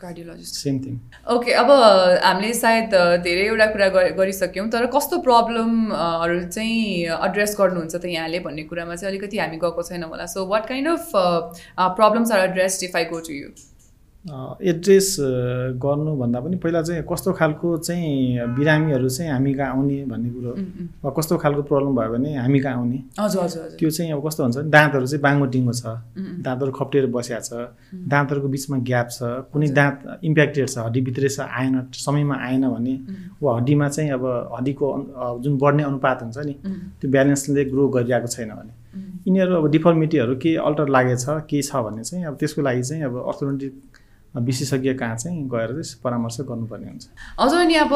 कार्डियोलोजिस्ट 0.00 0.54
सेम 0.62 0.78
थिङ 0.84 0.98
ओके 1.34 1.52
अब 1.62 1.70
हामीले 2.24 2.52
सायद 2.60 2.94
धेरैवटा 3.24 3.66
कुरा 3.72 3.88
गरिसक्यौँ 4.20 4.68
तर 4.70 4.86
कस्तो 4.96 5.18
प्रब्लमहरू 5.28 6.40
चाहिँ 6.48 6.84
एड्रेस 7.28 7.56
गर्नुहुन्छ 7.58 7.94
त 7.96 8.04
यहाँले 8.14 8.40
भन्ने 8.46 8.62
कुरामा 8.70 8.94
चाहिँ 8.96 9.10
अलिकति 9.12 9.38
हामी 9.38 9.56
गएको 9.64 9.82
छैनौँ 9.90 10.08
होला. 10.10 10.26
So 10.26 10.46
what 10.54 10.66
kind 10.68 10.88
of 10.88 11.10
problems 11.98 12.32
are 12.32 12.48
address 12.48 12.82
if 12.84 12.96
I 12.96 13.04
go 13.12 13.20
to 13.28 13.32
you 13.34 13.48
address 14.20 15.16
गर्नुभन्दा 15.80 16.40
पनि 16.40 16.56
पहिला 16.60 16.80
चाहिँ 16.82 17.02
कस्तो 17.08 17.32
खालको 17.32 17.76
चाहिँ 17.78 18.52
बिरामीहरू 18.56 19.08
चाहिँ 19.08 19.30
हामी 19.32 19.52
कहाँ 19.54 19.70
आउने 19.72 20.04
भन्ने 20.04 20.30
कुरो 20.30 20.52
वा 21.04 21.10
कस्तो 21.16 21.36
खालको 21.40 21.62
प्रब्लम 21.64 21.96
भयो 21.96 22.12
भने 22.12 22.34
हामी 22.36 22.60
कहाँ 22.60 22.76
आउने? 22.76 22.98
त्यो 23.80 23.90
चाहिँ 23.90 24.12
अब 24.12 24.20
कस्तो 24.26 24.42
हुन्छ 24.44 24.56
भने 24.56 24.70
दाँतहरू 24.70 25.06
चाहिँ 25.06 25.22
बाङ्गो 25.24 25.46
टिङ्गो 25.56 25.72
छ। 25.72 25.84
दाँतहरू 26.44 26.72
खप्टेर 26.72 27.06
बसिएको 27.16 27.40
छ। 27.40 27.52
दाँतहरूको 28.12 28.48
बिचमा 28.48 28.76
ग्याप 28.84 29.08
छ। 29.08 29.18
कुनै 29.52 29.68
दाँत 29.72 30.20
इम्प्याक्टेड 30.20 30.68
छ 30.68 30.78
हड्डीभित्रै 30.78 31.28
छ 31.28 31.40
आएन 31.40 31.88
समयमा 31.96 32.36
आएन 32.44 32.68
भने 32.68 32.94
वा 33.40 33.56
हड्डीमा 33.56 33.88
चाहिँ 33.88 34.10
अब 34.20 34.24
हड्डीको 34.56 34.86
जुन 35.44 35.56
बढ्ने 35.56 35.82
अनुपात 35.88 36.22
हुन्छ 36.22 36.38
नि 36.44 36.54
त्यो 37.00 37.10
ब्यालेन्सले 37.10 37.64
ग्रो 37.72 37.88
गरिरहेको 37.88 38.28
छैन 38.28 38.50
भने। 38.52 38.72
यिनीहरू 39.26 39.54
अब 39.56 39.66
डिफर्मिटीहरू 39.70 40.36
केही 40.42 40.56
अल्टर 40.68 40.88
लागेछ 40.88 41.24
केही 41.48 41.62
छ 41.62 41.76
भने 41.88 42.02
चाहिँ 42.04 42.24
अब 42.26 42.36
त्यसको 42.40 42.62
लागि 42.62 42.82
चाहिँ 42.82 43.02
अब 43.04 43.16
अर्थोडोन्टिक 43.16 43.72
विशेषज्ञ 44.34 44.94
कहाँ 44.94 45.16
चाहिँ 45.16 45.48
गएर 45.48 45.70
चाहिँ 45.82 46.00
परामर्श 46.04 46.40
गर्नुपर्ने 46.48 46.86
हुन्छ। 46.86 47.06
हजुर 47.40 47.64
नि 47.66 47.74
अब 47.74 47.92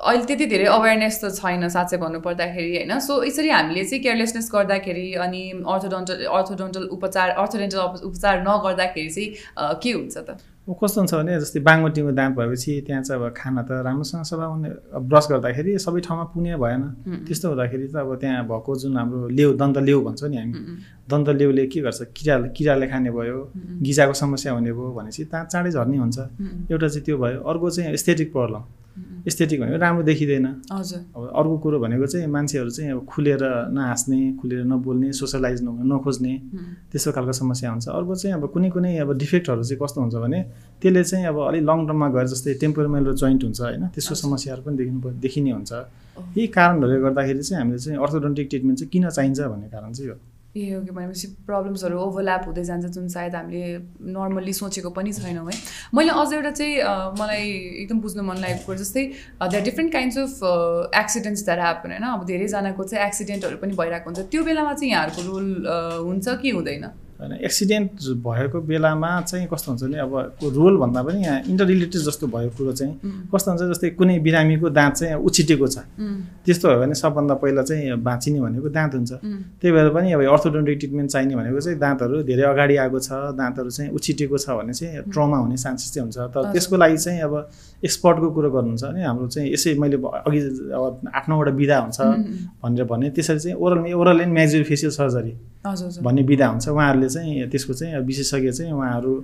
अहिले 0.00 0.24
त्यति 0.24 0.46
धेरै 0.46 0.64
अवेरनेस 0.72 1.20
त 1.24 1.34
छैन 1.36 1.68
साँच्चै 1.68 1.96
भन्नुपर्दाखेरि 2.00 2.76
होइन? 2.76 2.98
सो 2.98 3.22
यसरी 3.24 3.48
हामीले 3.50 3.84
चाहिँ 3.84 4.02
केयरलेसनेस 4.02 4.50
गर्दाखेरि 4.54 5.06
अनि 5.26 5.42
अर्थोडन्टल 5.66 6.24
अर्थोडन्टल 6.24 6.84
उपचार 6.96 7.28
अर्थोडेन्टल 7.30 7.78
उपचार 8.08 8.40
नगर्दाखेरि 8.46 9.10
चाहिँ 9.10 9.74
के 9.82 9.92
हुन्छ 9.92 10.16
त? 10.16 10.38
अब 10.68 10.76
कस्तो 10.76 11.00
हुन्छ 11.00 11.14
भने 11.14 11.32
जस्तै 11.40 11.60
बाङ्गोटीको 11.66 12.10
दाँत 12.12 12.32
भएपछि 12.36 12.72
त्यहाँ 12.86 13.02
चाहिँ 13.02 13.22
अब 13.22 13.32
खाना 13.32 13.62
त 13.64 13.70
राम्रोसँग 13.86 14.22
सफा 14.28 14.44
हुने 14.44 14.68
अब 14.92 15.02
ब्रस 15.08 15.26
गर्दाखेरि 15.30 15.78
सबै 15.80 16.00
ठाउँमा 16.06 16.24
पुग्ने 16.32 16.56
भएन। 16.62 16.82
त्यस्तो 17.26 17.46
हुँदाखेरि 17.48 17.86
त 17.88 17.96
अब 18.04 18.10
त्यहाँ 18.20 18.44
भएको 18.44 18.72
जुन 18.76 18.96
हाम्रो 18.96 19.28
लेउ 19.38 19.50
दन्त 19.56 19.78
लेउ 19.88 19.98
भन्छ 20.04 20.22
नि 20.30 20.36
हामी 20.36 20.52
दन्त 21.10 21.28
लेउले 21.40 21.66
के 21.72 21.80
गर्छ? 21.80 22.00
किरा 22.16 22.34
किराले 22.56 22.86
खाने 22.92 23.10
भयो 23.10 23.38
गिजाको 23.82 24.14
समस्या 24.22 24.52
हुने 24.52 24.72
भयो 24.72 24.90
भनेपछि 24.94 25.24
दाँत 25.32 25.46
चाँडै 25.48 25.70
झर्ने 25.70 25.96
हुन्छ। 25.96 26.18
एउटा 26.70 26.88
चाहिँ 26.88 27.04
त्यो 27.04 27.16
भयो। 27.18 27.40
अर्को 27.40 27.70
चाहिँ 27.70 27.92
एस्थेटिक 27.96 28.32
प्रब्लम 28.32 28.62
एस्थेटिक 29.26 29.60
भनेको 29.60 29.78
राम्रो 29.78 30.02
देखिँदैन। 30.02 30.46
हजुर। 30.72 30.98
अब 31.16 31.22
अर्को 31.40 31.56
कुरो 31.58 31.78
भनेको 31.80 32.06
चाहिँ 32.06 32.26
मान्छेहरू 32.26 32.70
चाहिँ 32.70 32.90
अब 32.92 33.04
खुलेर 33.04 33.42
नहाँस्ने 33.68 34.20
खुलेर 34.40 34.64
नबोल्ने 34.64 35.12
सोसलाइज 35.12 35.62
नहुन 35.62 35.92
नखोज्ने 35.92 36.34
त्यस्तो 36.90 37.12
खालको 37.12 37.32
समस्या 37.32 37.70
हुन्छ। 37.70 37.88
अर्को 37.88 38.14
चाहिँ 38.14 38.34
अब 38.36 38.48
कुनै 38.48 38.70
कुनै 38.70 38.96
अब 38.98 39.12
डिफेक्टहरू 39.18 39.62
चाहिँ 39.62 39.80
कस्तो 39.82 40.00
हुन्छ 40.00 40.14
भने 40.24 40.40
त्यसले 40.82 41.04
चाहिँ 41.04 41.26
अब 41.26 41.36
अलिक 41.48 41.62
लङ 41.62 41.78
टर्ममा 41.86 42.08
गएर 42.16 42.26
जस्तै 42.32 42.54
टेम्पोरमेल 42.60 43.04
र 43.04 43.12
जोइन्ट 43.14 43.40
हुन्छ 43.44 43.60
होइन 43.60 43.86
त्यसको। 43.94 44.14
समस्याहरू 44.24 44.62
पनि 44.62 44.76
देखिनु 44.76 44.98
देखिने 45.20 45.50
हुन्छ। 45.50 45.72
यही 46.36 46.46
कारणहरूले 46.46 47.00
गर्दाखेरि 47.00 47.42
चाहिँ 47.42 47.60
हामीले 47.62 47.78
चाहिँ 47.78 47.98
अर्थोडोन्टिक 47.98 48.46
ट्रिटमेन्ट 48.48 48.78
चाहिँ 48.78 48.90
किन 48.90 49.08
चाहिन्छ 49.08 49.40
भन्ने 49.40 49.68
कारण 49.68 49.92
चाहिँ 49.92 50.10
हो। 50.10 50.16
ए 50.56 50.80
कि 50.84 50.90
भनेपछि 50.90 51.28
प्रब्लम्सहरू 51.46 51.98
ओभरल्याप 52.00 52.46
हुँदै 52.46 52.64
जान्छ 52.64 52.86
जुन 52.94 53.08
सायद 53.08 53.34
हामीले 53.34 53.66
नर्मल्ली 54.14 54.52
सोचेको 54.52 54.90
पनि 54.90 55.12
छैनौँ 55.12 55.46
है। 55.46 55.58
मैले 55.94 56.10
अझ 56.10 56.32
एउटा 56.32 56.50
चाहिँ 56.50 56.74
मलाई 57.20 57.50
एकदम 57.82 58.00
बुझ्नु 58.00 58.22
मन 58.22 58.36
लागेको 58.44 58.74
जस्तै 58.82 59.04
there 59.44 59.62
different 59.64 59.92
kinds 59.92 60.18
of 60.18 60.32
accidents 61.02 61.44
that 61.44 61.58
happen 61.58 61.90
होइन? 61.90 62.02
अब 62.04 62.26
धेरैजनाको 62.26 62.84
चाहिँ 62.84 63.06
एक्सिडेन्टहरू 63.06 63.56
पनि 63.62 63.76
भइरहेको 63.78 64.10
हुन्छ। 64.10 64.26
त्यो 64.26 64.42
बेलामा 64.42 64.74
चाहिँ 64.74 64.92
यहाँहरूको 64.92 65.22
रोल 65.30 65.46
हुन्छ 66.08 66.28
कि 66.42 66.50
हुँदैन? 66.50 66.90
होइन 67.20 67.32
एक्सिडेन्ट 67.44 67.90
भएको 68.26 68.60
बेलामा 68.64 69.10
चाहिँ 69.20 69.46
कस्तो 69.52 69.70
हुन्छ 69.70 69.82
भने 69.84 69.98
अब 70.00 70.12
रोल 70.56 70.76
भन्दा 70.82 71.02
पनि 71.02 71.22
यहाँ 71.24 71.40
इन्टर 71.50 71.66
रिलेटेड 71.66 72.00
जस्तो 72.02 72.26
भएको 72.26 72.56
कुरो 72.56 72.72
चाहिँ 72.72 73.28
कस्तो 73.34 73.50
हुन्छ 73.50 73.62
जस्तै 73.72 73.90
कुनै 74.00 74.18
बिरामीको 74.26 74.68
दाँत 74.70 74.94
चाहिँ 74.94 75.14
उछिटेको 75.20 75.66
छ। 75.66 75.78
त्यस्तो 76.44 76.68
भयो 76.68 76.78
भने 76.80 76.94
सबभन्दा 76.94 77.34
पहिला 77.42 77.62
चाहिँ 77.62 77.96
बाँचिने 78.00 78.40
भनेको 78.40 78.68
दाँत 78.68 78.94
हुन्छ। 78.94 79.12
त्यही 79.60 79.72
भएर 79.72 79.88
पनि 79.94 80.12
अब 80.12 80.20
अर्थोडोन्टिक 80.24 80.78
ट्रिटमेन्ट 80.78 81.10
चाहिने 81.10 81.34
भनेको 81.36 81.60
चाहिँ 81.60 81.78
दाँतहरू 81.78 82.22
धेरै 82.24 82.44
अगाडि 82.52 82.76
आएको 82.82 82.98
छ 82.98 83.10
दाँतहरू 83.36 83.70
चाहिँ 83.70 83.90
उछिटेको 83.92 84.38
छ 84.38 84.48
भने 84.58 84.72
चाहिँ 84.72 85.02
ट्रमा 85.12 85.36
हुने 85.38 85.56
चान्सेस 85.56 85.92
चाहिँ 85.94 86.04
हुन्छ। 86.04 86.18
तर। 86.34 86.52
त्यसको 86.52 86.76
लागि 86.76 86.96
चाहिँ 86.96 87.20
अब 87.20 87.34
एक्सपर्टको 87.84 88.30
कुरो 88.30 88.50
गर्नुहुन्छ 88.50 88.84
भने 88.84 89.04
हाम्रो 89.04 89.28
चाहिँ 89.28 89.52
यसै 89.52 89.74
मैले 89.76 89.96
अघि 90.00 90.40
अब 90.72 91.08
आठ 91.14 91.28
नौवटा 91.28 91.52
विधा 91.60 91.78
हुन्छ 91.84 92.00
भनेर 92.62 92.84
भने 92.84 93.10
त्यसरी 93.10 93.38
चाहिँ 93.38 93.56
oral 93.56 93.92
oral 93.94 94.20
and 94.20 94.32
maxillo 94.32 94.64
facial 94.64 94.92
surgery 94.92 95.32
भन्ने 96.00 96.22
विधा 96.22 96.46
हुन्छ। 96.48 96.68
उहाँहरूले 96.68 97.08
चाहिँ 97.14 97.48
त्यसको 97.50 97.74
चाहिँ 97.74 97.94
अब 97.94 98.04
विशेषज्ञ 98.06 98.50
चाहिँ 98.50 98.72
उहाँहरू 98.72 99.14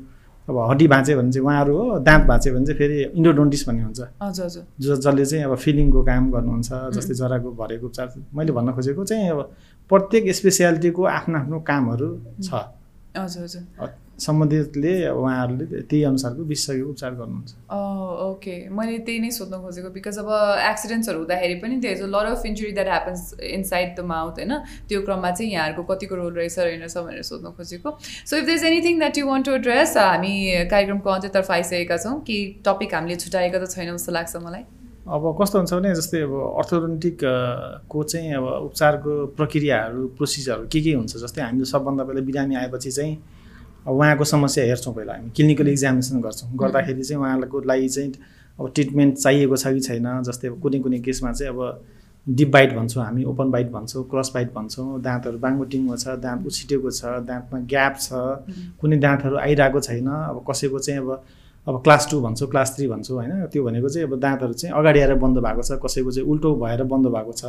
अब 0.48 0.56
हड्डी 0.70 0.86
भाँच्यो 0.88 1.16
भने 1.18 1.32
चाहिँ 1.32 1.46
उहाँहरू 1.46 1.72
हो 1.76 1.98
दाँत 2.06 2.22
भाँच्यो 2.26 2.54
भने 2.54 2.66
चाहिँ 2.66 2.78
फेरि 2.78 2.98
इन्डोडोन्टिस 3.18 3.62
भन्ने 3.68 3.82
हुन्छ। 3.82 4.00
हजुर 4.22 4.44
हजुर। 4.46 4.64
जो 4.80 4.96
जसले 4.96 5.24
चाहिँ 5.26 5.44
अब 5.44 5.54
फिलिङको 5.58 6.02
काम 6.06 6.30
गर्नुहुन्छ 6.32 6.70
जस्तै 6.94 7.14
जराको 7.20 7.50
भरेको 7.60 7.86
उपचार 7.86 8.06
मैले 8.34 8.52
भन्न 8.54 8.72
खोजेको 8.72 9.04
चाहिँ 9.04 9.30
अब 9.30 9.40
प्रत्येक 9.90 10.30
स्पेसियालिटीको 10.34 11.02
आफ्नो 11.18 11.38
आफ्नो 11.38 11.58
कामहरू 11.66 12.08
छ। 12.42 12.50
हजुर 13.18 13.42
हजुर। 13.42 13.62
सम्बन्धितले 14.18 14.92
उहाँहरूले 15.12 15.64
त्यही 15.82 16.02
अनुसारको 16.10 16.42
विशेषज्ञको 16.50 16.90
उपचार 16.90 17.12
गर्नुहुन्छ। 17.14 17.50
ओके 18.26 18.54
मैले 18.72 18.98
त्यही 19.06 19.18
नै 19.20 19.30
सोध्न 19.30 19.60
खोजेको 19.62 19.90
बिकज 19.96 20.18
अब 20.18 20.30
एक्सिडेन्ट्सहरू 20.70 21.18
हुँदाखेरि 21.18 21.54
पनि 21.62 21.76
there 21.84 21.96
is 21.96 22.02
a 22.02 22.06
lot 22.14 22.26
of 22.32 22.46
injury 22.46 22.72
that 22.72 22.88
happens 22.88 23.22
inside 23.40 23.88
the 23.98 24.04
mouth 24.12 24.40
होइन? 24.40 24.52
त्यो 24.88 25.02
क्रममा 25.04 25.30
चाहिँ 25.30 25.52
यहाँहरूको 25.52 25.82
कतिको 25.92 26.14
रोल 26.16 26.32
रहेछ 26.32 26.58
रहेनछ 26.58 26.96
भनेर 26.96 27.22
सोध्न 27.30 27.52
खोजेको। 27.60 27.90
So 28.00 28.36
if 28.36 28.44
there 28.44 28.56
is 28.58 28.64
anything 28.64 28.98
that 28.98 29.18
you 29.18 29.26
want 29.26 29.46
to 29.46 29.52
address 29.60 29.96
हामी 29.96 30.34
कार्यक्रमको 30.72 31.10
अन्त्यतर्फ 31.10 31.50
आइसकेका 31.50 31.96
छौँ। 31.96 32.16
कि 32.26 32.36
टपिक 32.66 32.94
हामीले 32.94 33.16
छुट्याएका 33.16 33.58
त 33.58 33.70
छैनौँ 33.70 33.96
जस्तो 33.96 34.12
लाग्छ 34.12 34.36
मलाई। 34.48 34.64
अब 35.06 35.22
कस्तो 35.38 35.58
हुन्छ 35.58 35.72
भने 35.72 35.94
जस्तै 35.94 36.20
अब 36.26 36.32
अर्थोडोन्टिक 36.58 37.24
अ, 37.24 37.36
को 37.90 38.02
चाहिँ 38.02 38.34
अब 38.34 38.44
उपचारको 38.66 39.12
प्रक्रियाहरू 39.38 40.06
प्रोसिजरहरू 40.16 40.66
के 40.72 40.80
के 40.80 40.92
हुन्छ 40.94 41.16
जस्तै 41.22 41.42
हामीले 41.42 41.64
सबभन्दा 41.70 42.04
पहिला 42.04 42.20
बिरामी 42.26 42.54
आएपछि 42.64 42.90
चाहिँ 42.90 43.14
अब 43.86 43.92
उहाँको 43.94 44.24
समस्या 44.24 44.64
हेर्छौँ 44.64 44.94
पहिला 44.94 45.12
हामी 45.12 45.30
क्लिनिकल 45.36 45.68
इक्जामिनेसन 45.68 46.20
गर्छौँ। 46.20 46.48
गर्दाखेरि 46.58 47.02
चाहिँ 47.02 47.22
उहाँको 47.22 47.60
लागि 47.62 47.88
चाहिँ 47.88 48.12
अब 48.58 48.72
ट्रिटमेन्ट 48.74 49.16
चाहिएको 49.18 49.56
छ 49.56 49.66
कि 49.74 49.80
छैन 49.80 50.08
जस्तै 50.26 50.48
अब 50.48 50.60
कुनै 50.60 50.78
कुनै 50.80 50.98
केसमा 51.06 51.32
चाहिँ 51.32 51.52
अब 51.52 51.84
डिप 52.26 52.50
बाइट 52.50 52.72
भन्छौँ 52.74 53.04
हामी 53.04 53.24
ओपन 53.24 53.50
बाइट 53.50 53.70
भन्छौँ 53.70 54.02
क्रस 54.10 54.30
बाइट 54.34 54.52
भन्छौँ। 54.54 55.00
दाँतहरू 55.02 55.38
बाङ्गोटिङमा 55.38 55.96
छ 55.96 56.18
दाँत 56.18 56.46
उछिटेको 56.46 56.90
छ 56.90 57.22
दाँतमा 57.22 57.58
ग्याप 57.70 57.94
छ 58.00 58.08
कुनै 58.80 58.96
दाँतहरू 58.98 59.36
आइरहेको 59.38 59.80
छैन। 59.80 60.08
अब 60.08 60.44
कसैको 60.50 60.78
चाहिँ 60.78 61.00
अब 61.00 61.10
अब 61.66 61.82
क्लास 61.82 62.06
टू 62.10 62.20
भन्छौँ 62.20 62.48
क्लास 62.50 62.74
थ्री 62.76 62.86
भन्छौँ 62.88 63.16
होइन? 63.16 63.46
त्यो 63.52 63.64
भनेको 63.64 63.88
चाहिँ 63.88 64.08
अब 64.08 64.18
दाँतहरू 64.20 64.52
चाहिँ 64.52 64.74
अगाडि 64.78 65.00
आएर 65.00 65.14
बन्द 65.14 65.38
भएको 65.38 65.62
छ 65.62 65.78
कसैको 65.84 66.10
चाहिँ 66.10 66.28
उल्टो 66.30 66.54
भएर 66.56 66.82
बन्द 66.82 67.06
भएको 67.14 67.32
छ। 67.32 67.44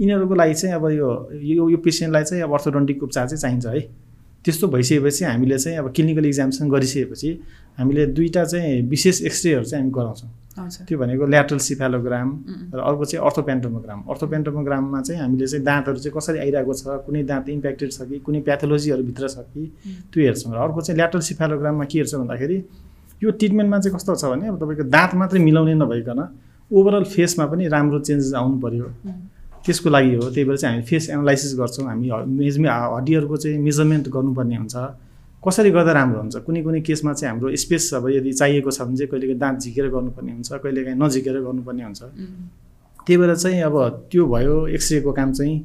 यिनीहरूको 0.00 0.34
लागि 0.34 0.54
चाहिँ 0.54 0.74
अब 0.74 0.86
यो 0.90 1.08
यो 1.32 1.68
यो 1.70 1.78
पेसेन्टलाई 1.78 2.24
चाहिँ 2.24 2.42
अब 2.42 2.52
अर्थोडोन्टिक 2.54 3.02
उपचार 3.02 3.26
चाहिँ 3.28 3.40
चाहिन्छ 3.40 3.66
है। 3.66 4.09
त्यस्तो 4.44 4.66
भइसकेपछि 4.68 5.24
हामीले 5.24 5.58
चाहिँ 5.58 5.78
अब 5.78 5.92
क्लिनिकल 5.94 6.26
इक्जामिनेसन 6.26 6.68
गरिसकेपछि 6.70 7.30
हामीले 7.78 8.06
दुईवटा 8.16 8.44
चाहिँ 8.44 8.82
विशेष 8.88 9.22
एक्सरेहरू 9.22 9.64
चाहिँ 9.64 9.82
हामी 9.84 9.92
गराउँछौँ। 9.92 10.30
त्यो 10.88 10.98
भनेको 10.98 11.26
ल्याटरल 11.26 11.58
सिफालोग्राम 11.58 12.28
र 12.74 12.78
अर्को 12.80 13.04
चाहिँ 13.04 13.24
अर्थोपेन्टोमोग्राम। 13.26 14.00
अर्थोपेन्टोमोग्राममा 14.10 15.00
चाहिँ 15.00 15.20
हामीले 15.20 15.46
चाहिँ 15.46 15.64
दाँतहरू 15.64 15.98
चाहिँ 15.98 16.14
कसरी 16.16 16.38
आइरहेको 16.38 16.74
छ 16.74 17.00
कुनै 17.06 17.22
दाँत 17.30 17.48
इम्प्याक्टेड 17.48 17.90
छ 17.92 18.02
कि 18.08 18.18
कुनै 18.26 18.40
प्याथोलोजीहरू 18.48 19.02
भित्र 19.08 19.28
छ 19.28 19.44
कि 19.52 19.62
त्यो 20.12 20.20
हेर्छौँ 20.24 20.52
र 20.52 20.58
अर्को 20.58 20.80
चाहिँ 20.80 20.96
ल्याटरल 20.96 21.22
सिफालोग्राममा 21.30 21.84
के 21.84 21.98
हेर्छ 21.98 22.14
भन्दाखेरि 22.14 22.58
यो 23.22 23.30
ट्रिटमेन्टमा 23.30 23.78
चाहिँ 23.78 23.94
कस्तो 23.96 24.14
छ 24.16 24.24
भने 24.32 24.48
अब 24.48 24.56
तपाईँको 24.62 24.84
दाँत 24.90 25.14
मात्रै 25.20 25.40
मिलाउने 25.40 25.74
नभइकन 25.80 26.20
ओभरअल 26.70 27.04
फेसमा 27.14 27.44
पनि 27.46 27.68
राम्रो 27.68 27.98
चेन्जेस 28.08 28.32
आउनु 28.34 28.56
पऱ्यो 28.60 28.86
त्यसको 29.66 29.88
लागि 29.90 30.14
हो 30.14 30.30
त्यही 30.30 30.44
भएर 30.48 30.56
चाहिँ 30.56 30.74
हामी 30.74 30.86
फेस 30.88 31.10
एनालाइसिस 31.10 31.52
गर्छौँ। 31.58 31.86
हामी 31.86 32.08
मेजमे 32.38 32.68
हड्डीहरूको 32.68 33.36
चाहिँ 33.36 33.58
मेजरमेन्ट 33.58 34.08
गर्नुपर्ने 34.08 34.56
हुन्छ। 34.56 34.76
कसरी 35.44 35.70
गर्दा 35.70 35.92
राम्रो 35.92 36.20
हुन्छ? 36.20 36.36
कुनै 36.46 36.60
कुनै 36.62 36.80
केसमा 36.80 37.12
चाहिँ 37.12 37.30
हाम्रो 37.32 37.56
स्पेस 37.56 37.84
अब 37.94 38.08
यदि 38.08 38.32
चाहिएको 38.40 38.70
छ 38.70 38.80
भने 38.84 38.96
चाहिँ 38.96 39.10
कहिलेकाहीँ 39.10 39.38
दाँत 39.40 39.56
झिकेर 39.60 39.86
गर्नुपर्ने 39.88 40.32
हुन्छ 40.32 40.48
कहिलेकाहीँ 40.64 40.98
नझिकेर 41.00 41.36
गर्नुपर्ने 41.40 41.82
हुन्छ। 41.84 42.00
त्यही 43.06 43.16
भएर 43.20 43.34
चाहिँ 43.36 43.60
अब 43.68 43.76
त्यो 44.12 44.26
भयो 44.26 44.56
एक्सरेको 44.76 45.12
काम 45.12 45.32
चाहिँ। 45.32 45.56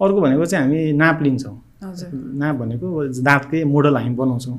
अर्को 0.00 0.20
भनेको 0.20 0.44
चाहिँ 0.44 0.64
हामी 0.64 0.92
नाप 0.92 1.22
लिन्छौँ। 1.22 1.56
नाप 1.82 2.54
भनेको 2.56 2.86
दाँतकै 3.20 3.64
मोडल 3.64 3.96
हामी 3.96 4.14
बनाउँछौँ। 4.16 4.58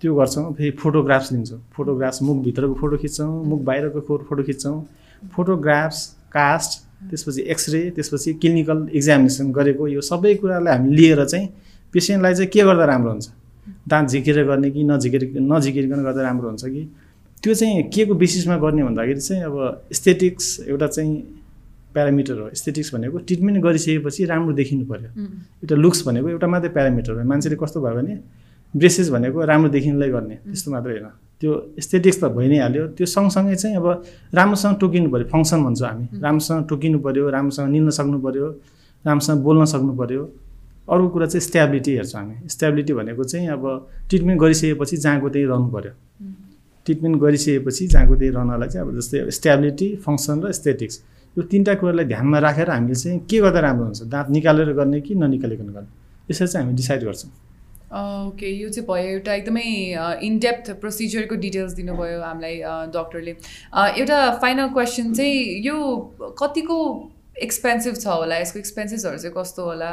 त्यो 0.00 0.14
गर्छौँ 0.14 0.52
फेरि 0.52 0.70
फोटोग्राफ्स 0.80 1.32
लिन्छौँ। 1.32 1.60
फोटोग्राफ्स 1.72 2.22
मुखभित्रको 2.22 2.74
फोटो 2.80 2.96
खिच्छौँ 3.04 3.44
मुख 3.44 3.60
बाहिरको 3.64 4.00
फोटो 4.28 4.42
खिच्छौँ। 4.42 4.76
फोटोग्राफ्स 5.32 6.00
कास्ट 6.32 6.70
त्यसपछि 7.10 7.42
एक्सरे 7.52 7.80
त्यसपछि 7.90 8.32
क्लिनिकल 8.34 8.88
इक्जामिनेसन 8.92 9.52
गरेको 9.52 9.88
यो 9.88 10.00
सबै 10.00 10.34
कुरालाई 10.34 10.76
हामी 10.76 10.96
लिएर 10.96 11.24
चाहिँ 11.24 11.46
पेसेन्टलाई 11.94 12.34
चाहिँ 12.34 12.50
के 12.50 12.62
गर्दा 12.62 12.84
राम्रो 12.84 13.10
हुन्छ? 13.10 13.28
दाँत 13.88 14.08
झिकेर 14.08 14.44
गर्ने 14.44 14.70
कि 14.70 14.82
नझिकेर 14.84 15.22
नझिकिकन 15.40 16.02
गर्दा 16.04 16.22
राम्रो 16.22 16.48
हुन्छ 16.48 16.64
कि? 16.64 16.82
त्यो 17.42 17.54
चाहिँ 17.54 17.82
के 17.94 18.04
को 18.06 18.14
बेसिसमा 18.14 18.56
गर्ने 18.56 18.82
भन्दाखेरि 18.84 19.20
चाहिँ 19.20 19.42
अब 19.44 19.86
एस्थेटिक्स 19.92 20.46
एउटा 20.68 20.86
चाहिँ 20.86 21.14
प्यारामिटर 21.94 22.38
हो। 22.40 22.48
एस्थेटिक्स 22.48 22.94
भनेको 22.94 23.18
ट्रिटमेन्ट 23.18 23.62
गरिसकेपछि 23.64 24.24
राम्रो 24.24 24.52
देखिनु 24.52 24.84
पऱ्यो 24.86 25.10
एउटा 25.62 25.76
लुक्स 25.76 26.06
भनेको 26.06 26.28
एउटा 26.28 26.46
मात्रै 26.46 26.70
प्यारामिटर 26.76 27.12
हो। 27.12 27.24
मान्छेले 27.24 27.56
कस्तो 27.56 27.80
भयो 27.80 27.94
भने 27.94 28.18
ब्रेसेस 28.74 29.08
भनेको 29.10 29.44
राम्रो 29.44 29.68
देखिनुलाई 29.70 30.10
गर्ने। 30.10 30.34
त्यस्तो 30.34 30.70
मात्रै 30.70 30.92
होइन। 30.92 31.06
त्यो 31.40 31.50
एस्थेटिक्स 31.78 32.18
त 32.22 32.24
भइ 32.36 32.48
नै 32.48 32.58
हाल्यो। 32.64 32.84
त्यो 32.96 33.06
सँगसँगै 33.06 33.56
चाहिँ 33.62 33.76
अब 33.76 33.86
राम्रोसँग 34.34 34.74
टोकिनु 34.80 35.08
पऱ्यो। 35.10 35.26
फङ्सन 35.32 35.58
भन्छौँ 35.64 35.88
हामी। 35.88 36.06
राम्रोसँग 36.24 36.60
टोकिनु 36.68 36.98
पऱ्यो 37.04 37.24
राम्रोसँग 37.36 37.68
निल्न 37.74 37.90
सक्नु 37.98 38.18
पऱ्यो 38.26 38.46
राम्रोसँग 39.04 39.38
बोल्न 39.42 39.64
सक्नु 39.72 39.92
पऱ्यो। 40.00 40.22
अर्को 40.84 41.08
कुरा 41.08 41.26
चाहिँ 41.26 41.40
स्ट्याबिलिटी 41.40 41.92
हेर्छौँ 41.96 42.20
हामी। 42.20 42.48
स्ट्याबिलिटी 42.48 42.92
भनेको 42.92 43.24
चाहिँ 43.24 43.48
अब 43.48 43.64
ट्रिटमेन्ट 44.08 44.40
गरिसकेपछि 44.40 44.96
जहाँको 44.96 45.28
त्यही 45.28 45.46
रहनु 45.52 45.68
पऱ्यो। 45.74 45.92
ट्रिटमेन्ट 46.86 47.16
गरिसकेपछि 47.22 47.86
जहाँको 47.86 48.14
त्यही 48.16 48.30
रहनलाई 48.36 48.68
चाहिँ 48.68 48.86
अब 48.86 48.94
जस्तै 49.00 49.30
स्ट्याबिलिटी 49.30 49.88
फङ्सन 50.04 50.36
र 50.44 50.48
एस्थेटिक्स 50.48 50.96
यो 51.36 51.42
तिनवटा 51.50 51.74
कुरालाई 51.80 52.04
ध्यानमा 52.04 52.38
राखेर 52.38 52.70
हामीले 52.70 52.94
चाहिँ 52.94 53.18
के 53.26 53.38
गर्दा 53.40 53.60
राम्रो 53.60 53.84
हुन्छ? 53.84 54.02
दाँत 54.12 54.28
निकालेर 54.30 54.72
गर्ने 54.78 55.00
कि 55.00 55.14
ननिकालिकन 55.14 55.68
गर्ने 55.74 55.90
यसरी 56.30 56.46
चाहिँ 56.46 56.66
हामी 56.66 56.76
डिसाइड 56.76 57.02
गर्छौँ। 57.04 57.30
ओके 57.98 58.48
यो 58.50 58.68
चाहिँ 58.68 58.86
भयो 58.88 59.08
एउटा 59.16 59.34
एकदमै 59.34 59.66
इनडेप्थ 60.28 60.70
प्रोसिजरको 60.82 61.34
डिटेल्स 61.44 61.72
दिनुभयो 61.80 62.20
हामीलाई 62.22 62.56
डक्टरले 62.96 63.34
एउटा 64.00 64.18
फाइनल 64.44 64.68
क्वेसन 64.78 65.12
चाहिँ 65.14 65.60
यो 65.66 65.76
कतिको 66.42 66.78
एक्सपेन्सिभ 67.48 67.94
छ 68.00 68.06
होला 68.16 68.38
यसको 68.38 68.58
एक्सपेन्सेसहरू 68.58 69.18
चाहिँ 69.18 69.34
कस्तो 69.36 69.64
होला 69.70 69.90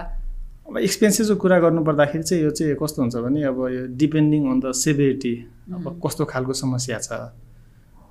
अब 0.70 0.78
एक्सपेन्सेसको 0.78 1.36
कुरा 1.44 1.60
गर्नु 1.60 1.84
पर्दाखेरि 1.86 2.24
चाहिँ 2.24 2.44
यो 2.44 2.50
चाहिँ 2.58 2.76
कस्तो 2.82 3.02
हुन्छ 3.02 3.16
भने 3.28 3.44
अब 3.54 3.62
यो 3.76 3.86
डिपेन्डिङ 4.04 4.50
अन 4.52 4.60
द 4.66 4.72
सेभिरिटी 4.82 5.36
अब 5.72 5.86
Mm. 5.88 6.00
कस्तो 6.06 6.26
खालको 6.34 6.54
समस्या 6.60 6.98
छ 7.06 7.18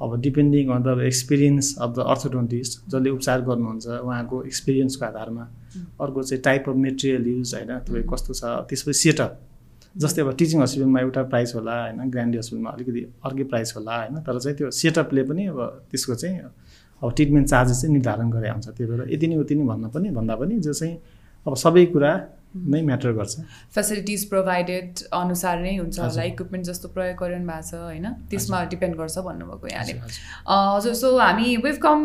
अब 0.00 0.16
depending 0.26 0.68
on 0.76 0.82
the 0.82 1.00
experience 1.06 1.74
of 1.86 1.90
the 1.96 2.04
orthodontist 2.14 2.80
जसले 2.92 3.10
उपचार 3.18 3.40
गर्नुहुन्छ 3.48 3.86
उहाँको 4.06 4.42
एक्सपिरियन्सको 4.52 5.04
आधारमा 5.06 5.44
Mm. 5.76 5.84
अर्को 6.06 6.22
चाहिँ 6.22 6.42
टाइप 6.48 6.68
अफ 6.68 6.76
मेटेरियल 6.88 7.26
युज 7.36 7.54
होइन 7.54 7.78
तपाईँ 7.78 8.02
Mm. 8.04 8.12
कस्तो 8.14 8.34
छ 8.40 8.56
त्यसपछि 8.70 8.98
सेटअप 9.02 9.38
जस्तै 9.96 10.22
अब 10.22 10.34
टिचिङ 10.38 10.62
हस्पिटलमा 10.62 11.00
एउटा 11.00 11.22
प्राइस 11.30 11.54
होला 11.54 11.74
होइन? 11.82 12.10
ग्रान्डी 12.10 12.38
हस्पिटलमा 12.38 12.70
अलिकति 12.70 13.00
अर्कै 13.24 13.44
प्राइस 13.44 13.74
होला 13.76 13.96
होइन? 13.96 14.16
तर 14.26 14.38
चाहिँ 14.38 14.56
त्यो 14.56 14.70
सेटअपले 14.70 15.22
पनि 15.30 15.46
अब 15.46 15.60
त्यसको 15.90 16.14
चाहिँ 16.14 16.38
अब 17.02 17.12
ट्रिटमेन्ट 17.16 17.48
चार्जेस 17.48 17.80
चाहिँ 17.80 17.92
निर्धारण 17.94 18.30
गरे 18.30 18.48
हुन्छ। 18.50 18.68
त्यही 18.68 18.90
भएर 18.90 19.08
यति 19.12 19.26
नै 19.28 19.36
उति 19.42 19.54
नै 19.54 19.64
भन्न 19.66 19.88
पनि 19.94 20.10
भन्दा 20.10 20.34
पनि 20.36 20.58
जो 20.60 20.72
चाहिँ 20.72 20.94
अब 21.46 21.54
सबै 21.56 21.84
कुरा 21.94 22.12
नै 22.50 22.80
म्याटर 22.82 23.12
गर्छ। 23.14 23.34
फेसिलिटिज 23.74 24.24
प्रोभाइडेड 24.28 24.98
अनुसार 25.14 25.58
नै 25.62 25.76
हुन्छ। 25.76 25.98
होला 25.98 26.22
इक्विपमेन्ट 26.22 26.66
जस्तो 26.66 26.88
प्रयोग 26.94 27.16
गरिरहनु 27.16 27.46
भएको 27.46 27.62
छ 27.62 27.74
होइन? 27.74 28.06
त्यसमा 28.30 28.62
डिपेन्ड 28.70 28.94
गर्छ 28.96 29.18
भन्नुभएको 29.18 29.66
यहाँले। 29.66 29.92
हजुर, 30.46 30.94
सो 30.94 31.08
हामी 31.18 31.56
we've 31.64 31.78
come 31.82 31.98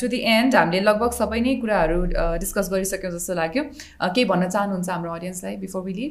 to 0.00 0.08
the 0.08 0.20
end 0.34 0.54
हामीले 0.54 0.80
लगभग 0.84 1.12
सबै 1.14 1.40
नै 1.40 1.54
कुराहरू 1.62 1.98
डिस्कस 2.42 2.70
गरिसक्यौँ 2.72 3.12
जस्तो 3.16 3.34
लाग्यो। 3.34 3.62
केही 4.04 4.24
भन्न 4.26 4.48
चाहनुहुन्छ 4.50 4.88
हाम्रो 4.90 5.12
अडियन्सलाई 5.14 5.56
बिफोर 5.64 5.82
विली 5.82 6.06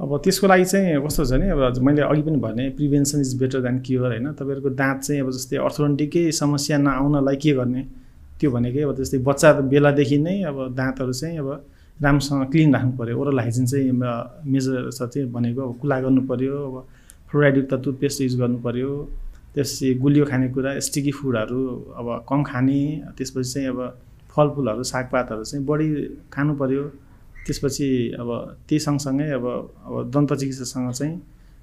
अब 0.00 0.10
त्यसको 0.24 0.46
लागि 0.46 0.64
चाहिँ 0.64 1.02
कस्तो 1.04 1.24
छ 1.24 1.32
भने 1.32 1.48
अब 1.50 1.78
मैले 1.82 2.02
अघि 2.02 2.22
पनि 2.22 2.38
भने 2.38 2.68
prevention 2.78 3.20
is 3.20 3.34
better 3.38 3.60
than 3.66 3.78
cure 3.86 4.06
होइन? 4.06 4.26
तपाईँहरूको 4.38 4.70
दाँत 4.70 4.98
चाहिँ 5.02 5.20
अब 5.22 5.30
जस्तै 5.30 5.56
अर्थोडन्टिकै 5.58 6.30
समस्या 6.32 6.78
नआउनलाई 6.78 7.36
के 7.36 7.52
गर्ने? 7.58 7.82
त्यो 8.38 8.50
भनेकै 8.50 8.82
अब 8.86 8.94
जस्तै 8.94 9.18
बच्चा 9.26 9.52
बेलादेखि 9.66 10.18
नै 10.18 10.42
अब 10.46 10.56
दाँतहरू 10.78 11.12
चाहिँ 11.12 11.38
अब 11.38 11.48
राम्रोसँग 11.98 12.44
क्लिन 12.50 12.74
राख्नु 12.74 12.92
पऱ्यो 12.94 13.18
ओरल 13.18 13.38
हाइजिन 13.38 13.66
चाहिँ 13.66 13.90
मेजर 14.46 14.90
चाहिँ 14.90 15.26
भनेको 15.32 15.60
अब 15.66 15.72
कुला 15.82 15.96
पऱ्यो 16.30 16.54
अब 16.68 16.76
फ्लोराइडयुक्त 17.30 17.74
टुथपेस्ट 17.84 18.20
युज 18.22 18.34
पऱ्यो 18.62 18.90
त्यसपछि 19.54 19.94
गुलियो 19.94 20.24
खानेकुरा 20.24 20.78
स्टिकी 20.78 21.12
फुडहरू 21.18 21.60
अब 21.98 22.06
कम 22.28 22.42
खाने 22.42 22.80
त्यसपछि 23.18 23.50
चाहिँ 23.52 23.68
अब 23.68 23.78
फलफुलहरू 24.30 24.82
सागपातहरू 24.82 25.44
चाहिँ 25.44 25.64
बढी 25.66 25.88
खानु 26.32 26.54
पऱ्यो 26.54 26.82
त्यसपछि 27.48 27.88
अब 28.20 28.28
त्यही 28.68 28.78
सँगसँगै 28.78 29.30
अब 29.40 29.44
अब 29.88 30.10
दन्त 30.12 30.32
चिकित्सासँग 30.40 30.92
चाहिँ 30.92 31.16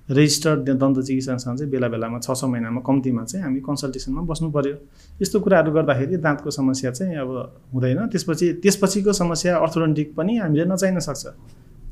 रेजिस्टर्ड 0.10 0.70
दन्त 0.82 0.98
चिकित्सासँग 1.02 1.58
चाहिँ 1.58 1.72
बेला 1.72 1.88
बेलामा 1.94 2.20
छ 2.20 2.34
छ 2.34 2.44
महिनामा 2.46 2.82
कम्तीमा 2.82 3.24
चाहिँ 3.26 3.44
हामी 3.46 3.60
कन्सल्टेसनमा 3.62 4.22
बस्नु 4.30 4.50
पऱ्यो 4.52 4.76
यस्तो 5.22 5.40
कुराहरू 5.40 5.72
गर्दाखेरि 5.72 6.18
दाँतको 6.18 6.50
समस्या 6.52 6.92
चाहिँ 6.92 7.16
अब 7.16 7.30
हुँदैन। 7.74 8.00
त्यसपछि 8.10 8.54
त्यसपछिको 8.62 9.14
समस्या 9.14 9.58
अर्थोडन्टिक 9.58 10.16
पनि 10.18 10.38
हामीले 10.38 10.66
नचाहिन 10.66 11.00
सक्छ। 11.00 11.26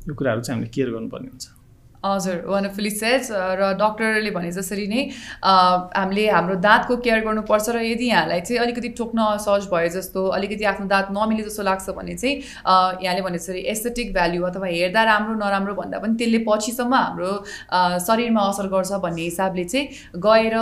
यो 0.06 0.14
कुराहरू 0.14 0.40
चाहिँ 0.42 0.56
हामीले 0.56 0.70
केयर 0.74 0.90
गर्नुपर्ने 0.94 1.28
हुन्छ। 1.30 1.46
हजुर 2.04 2.36
वन्डरफुली 2.52 2.90
सेज 2.90 3.28
र 3.60 3.72
डक्टरले 3.80 4.30
भने 4.36 4.50
जसरी 4.52 4.86
नै 4.92 5.02
अ, 5.42 5.52
हामीले 5.96 6.24
हाम्रो 6.30 6.54
दाँतको 6.66 6.96
केयर 7.06 7.20
गर्नुपर्छ 7.26 7.68
र 7.76 7.82
यदि 7.84 8.06
यहाँलाई 8.08 8.40
चाहिँ 8.48 8.60
अलिकति 8.64 8.88
ठोक्न 8.98 9.18
असहज 9.38 9.68
भयो 9.72 9.88
जस्तो 9.96 10.24
अलिकति 10.38 10.64
आफ्नो 10.72 10.86
दाँत 10.92 11.08
नमिले 11.18 11.42
जस्तो 11.48 11.62
लाग्छ 11.70 11.90
भने 11.98 12.14
चाहिँ 12.22 12.34
अ, 12.66 12.74
यहाँले 13.04 13.22
भने 13.28 13.38
जसरी 13.38 13.60
एस्थेटिक 13.74 14.12
भ्याल्यु 14.14 14.42
अथवा 14.50 14.66
हेर्दा 14.74 15.02
राम्रो 15.10 15.34
नराम्रो 15.44 15.74
भन्दा 15.80 15.98
पनि 16.04 16.14
त्यसले 16.20 16.38
पछिसम्म 16.48 16.94
हाम्रो 16.94 17.32
अ, 17.72 17.98
शरीरमा 18.08 18.42
असर 18.52 18.66
गर्छ 18.74 19.00
भन्ने 19.06 19.22
हिसाबले 19.22 19.64
चाहिँ 19.72 19.86
गएर 20.28 20.54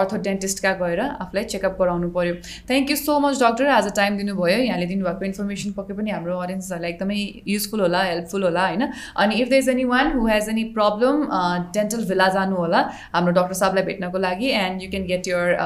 अर्थोडेन्टिस्टका 0.00 0.72
गएर 0.82 1.00
आफूलाई 1.00 1.44
चेकअप 1.54 1.76
गराउनु 1.80 2.08
पऱ्यो 2.18 2.34
thank 2.68 2.90
you 2.90 2.96
so 2.96 3.18
much 3.24 3.42
doctor 3.42 3.66
आज 3.78 3.86
टाइम 3.96 4.16
दिनुभयो। 4.16 4.58
यहाँले 4.68 4.86
दिनुभएको 4.92 5.24
इन्फर्मेसन 5.24 5.72
पक्कै 5.78 5.94
पनि 6.00 6.10
हाम्रो 6.10 6.38
अडियन्सहरूलाई 6.44 6.90
एकदमै 6.90 7.18
युजफुल 7.54 7.80
होला 7.80 8.02
हेल्पफुल 8.10 8.42
होला 8.44 8.66
होइन? 8.66 8.82
अनि 9.24 9.34
if 9.42 9.48
there 9.48 9.62
is 9.62 9.68
any 9.68 9.84
one 9.94 10.12
who 10.18 10.26
has 10.28 10.48
any 10.48 10.64
problem 10.64 10.88
dental 10.89 12.05
भिला 12.09 12.27
जानु 12.37 12.55
होला 12.55 12.81
हाम्रो 13.15 13.33
डक्टर 13.39 13.53
साहबलाई 13.63 13.83
भेट्नको 13.91 14.17
लागि 14.27 14.49
and 14.61 14.81
you 14.83 14.89
can 14.91 15.05
get 15.11 15.27
your 15.27 15.57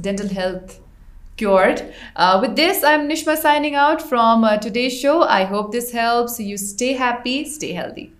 dental 0.00 0.38
health 0.38 0.78
cured. 1.40 1.82
Uh, 2.14 2.38
with 2.40 2.54
this, 2.56 2.84
I'm 2.84 3.08
Nishma 3.08 3.36
signing 3.36 3.74
out 3.74 4.02
from 4.02 4.44
uh, 4.44 4.56
today's 4.58 5.00
show. 5.00 5.22
I 5.22 5.44
hope 5.44 5.72
this 5.72 5.92
helps 5.92 6.38
you 6.38 6.56
stay 6.58 6.92
happy, 6.92 7.44
stay 7.58 7.72
healthy. 7.72 8.10